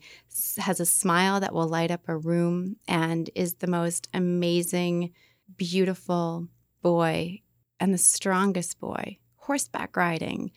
has 0.59 0.81
a 0.81 0.87
smile 0.87 1.41
that 1.41 1.55
will 1.55 1.69
light 1.69 1.91
up 1.91 2.09
a 2.09 2.17
room 2.17 2.77
and 2.87 3.31
is 3.35 3.55
the 3.55 3.67
most 3.67 4.09
amazing, 4.13 5.13
beautiful 5.57 6.49
boy 6.83 7.41
and 7.81 7.93
the 7.93 7.99
strongest 7.99 8.79
boy. 8.79 9.19
Horseback 9.37 9.97
riding, 9.97 10.51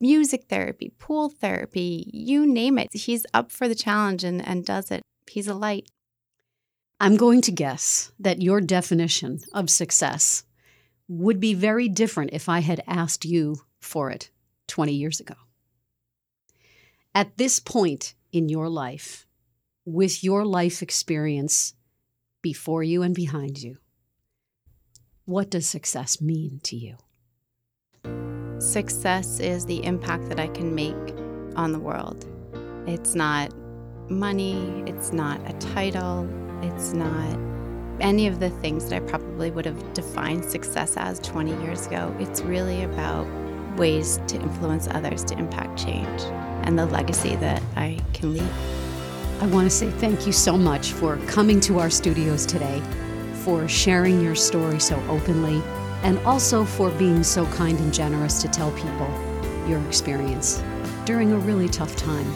music 0.00 0.46
therapy, 0.48 0.92
pool 0.98 1.28
therapy, 1.28 2.10
you 2.12 2.46
name 2.46 2.78
it. 2.78 2.88
He's 2.92 3.26
up 3.34 3.52
for 3.52 3.68
the 3.68 3.74
challenge 3.74 4.24
and, 4.24 4.44
and 4.46 4.64
does 4.64 4.90
it. 4.90 5.02
He's 5.28 5.48
a 5.48 5.54
light. 5.54 5.88
I'm 6.98 7.16
going 7.16 7.40
to 7.42 7.52
guess 7.52 8.12
that 8.18 8.42
your 8.42 8.60
definition 8.60 9.40
of 9.54 9.70
success 9.70 10.44
would 11.08 11.40
be 11.40 11.54
very 11.54 11.88
different 11.88 12.30
if 12.32 12.48
I 12.48 12.60
had 12.60 12.82
asked 12.86 13.24
you 13.24 13.62
for 13.80 14.10
it 14.10 14.30
20 14.68 14.92
years 14.92 15.20
ago. 15.20 15.34
At 17.14 17.36
this 17.36 17.58
point 17.58 18.14
in 18.32 18.48
your 18.48 18.68
life, 18.68 19.26
with 19.84 20.22
your 20.22 20.44
life 20.44 20.82
experience 20.82 21.74
before 22.42 22.82
you 22.82 23.02
and 23.02 23.14
behind 23.14 23.60
you, 23.62 23.78
what 25.24 25.50
does 25.50 25.68
success 25.68 26.20
mean 26.20 26.60
to 26.64 26.76
you? 26.76 26.96
Success 28.70 29.40
is 29.40 29.66
the 29.66 29.84
impact 29.84 30.28
that 30.28 30.38
I 30.38 30.46
can 30.46 30.72
make 30.76 30.94
on 31.56 31.72
the 31.72 31.78
world. 31.80 32.24
It's 32.86 33.16
not 33.16 33.52
money, 34.08 34.84
it's 34.86 35.12
not 35.12 35.40
a 35.50 35.54
title, 35.54 36.28
it's 36.62 36.92
not 36.92 37.36
any 38.00 38.28
of 38.28 38.38
the 38.38 38.48
things 38.48 38.88
that 38.88 39.02
I 39.02 39.04
probably 39.04 39.50
would 39.50 39.66
have 39.66 39.92
defined 39.92 40.44
success 40.44 40.96
as 40.96 41.18
20 41.18 41.50
years 41.64 41.88
ago. 41.88 42.14
It's 42.20 42.42
really 42.42 42.84
about 42.84 43.26
ways 43.76 44.20
to 44.28 44.36
influence 44.36 44.86
others 44.92 45.24
to 45.24 45.36
impact 45.36 45.76
change 45.76 46.22
and 46.62 46.78
the 46.78 46.86
legacy 46.86 47.34
that 47.34 47.60
I 47.74 47.98
can 48.12 48.34
leave. 48.34 49.42
I 49.42 49.48
want 49.48 49.68
to 49.68 49.76
say 49.76 49.90
thank 49.90 50.28
you 50.28 50.32
so 50.32 50.56
much 50.56 50.92
for 50.92 51.16
coming 51.26 51.58
to 51.62 51.80
our 51.80 51.90
studios 51.90 52.46
today, 52.46 52.80
for 53.42 53.66
sharing 53.66 54.22
your 54.22 54.36
story 54.36 54.78
so 54.78 54.94
openly, 55.08 55.60
and 56.02 56.18
also 56.20 56.64
for 56.64 56.90
being 56.90 57.22
so 57.22 57.46
kind 57.46 57.78
and 57.78 57.92
generous 57.92 58.40
to 58.42 58.48
tell 58.48 58.70
people 58.72 59.08
your 59.68 59.80
experience 59.86 60.62
during 61.04 61.32
a 61.32 61.38
really 61.38 61.68
tough 61.68 61.94
time. 61.96 62.26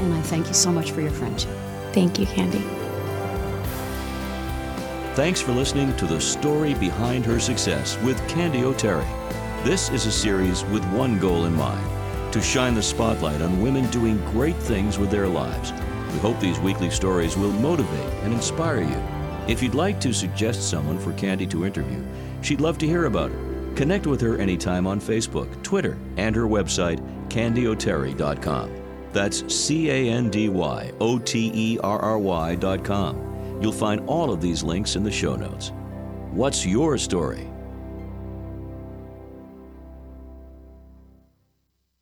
And 0.00 0.12
I 0.12 0.20
thank 0.22 0.48
you 0.48 0.54
so 0.54 0.72
much 0.72 0.90
for 0.90 1.00
your 1.00 1.10
friendship. 1.10 1.56
Thank 1.92 2.18
you, 2.18 2.26
Candy. 2.26 2.64
Thanks 5.14 5.40
for 5.40 5.52
listening 5.52 5.96
to 5.96 6.06
The 6.06 6.20
Story 6.20 6.74
Behind 6.74 7.24
Her 7.24 7.38
Success 7.38 7.96
with 8.02 8.18
Candy 8.28 8.64
O'Terry. 8.64 9.06
This 9.62 9.88
is 9.90 10.06
a 10.06 10.12
series 10.12 10.64
with 10.64 10.84
one 10.92 11.18
goal 11.20 11.44
in 11.44 11.54
mind 11.54 12.32
to 12.32 12.42
shine 12.42 12.74
the 12.74 12.82
spotlight 12.82 13.40
on 13.40 13.62
women 13.62 13.88
doing 13.90 14.18
great 14.32 14.56
things 14.56 14.98
with 14.98 15.12
their 15.12 15.28
lives. 15.28 15.72
We 16.12 16.18
hope 16.18 16.40
these 16.40 16.58
weekly 16.58 16.90
stories 16.90 17.36
will 17.36 17.52
motivate 17.52 18.12
and 18.24 18.32
inspire 18.32 18.82
you. 18.82 19.00
If 19.46 19.62
you'd 19.62 19.76
like 19.76 20.00
to 20.00 20.12
suggest 20.12 20.68
someone 20.68 20.98
for 20.98 21.12
Candy 21.12 21.46
to 21.46 21.64
interview, 21.64 22.04
she'd 22.44 22.60
love 22.60 22.78
to 22.78 22.86
hear 22.86 23.06
about 23.06 23.30
it. 23.32 23.76
Connect 23.76 24.06
with 24.06 24.20
her 24.20 24.38
anytime 24.38 24.86
on 24.86 25.00
Facebook, 25.00 25.62
Twitter, 25.62 25.98
and 26.16 26.36
her 26.36 26.46
website, 26.46 27.00
candyoterry.com. 27.28 28.70
That's 29.12 29.54
C 29.54 29.90
A 29.90 30.10
N 30.10 30.28
D 30.28 30.48
Y 30.48 30.92
O 31.00 31.18
T 31.18 31.50
E 31.54 31.78
R 31.82 31.98
R 31.98 32.18
Y.com. 32.18 33.60
You'll 33.60 33.72
find 33.72 34.00
all 34.08 34.32
of 34.32 34.40
these 34.40 34.62
links 34.62 34.96
in 34.96 35.04
the 35.04 35.10
show 35.10 35.36
notes. 35.36 35.72
What's 36.30 36.66
your 36.66 36.98
story? 36.98 37.48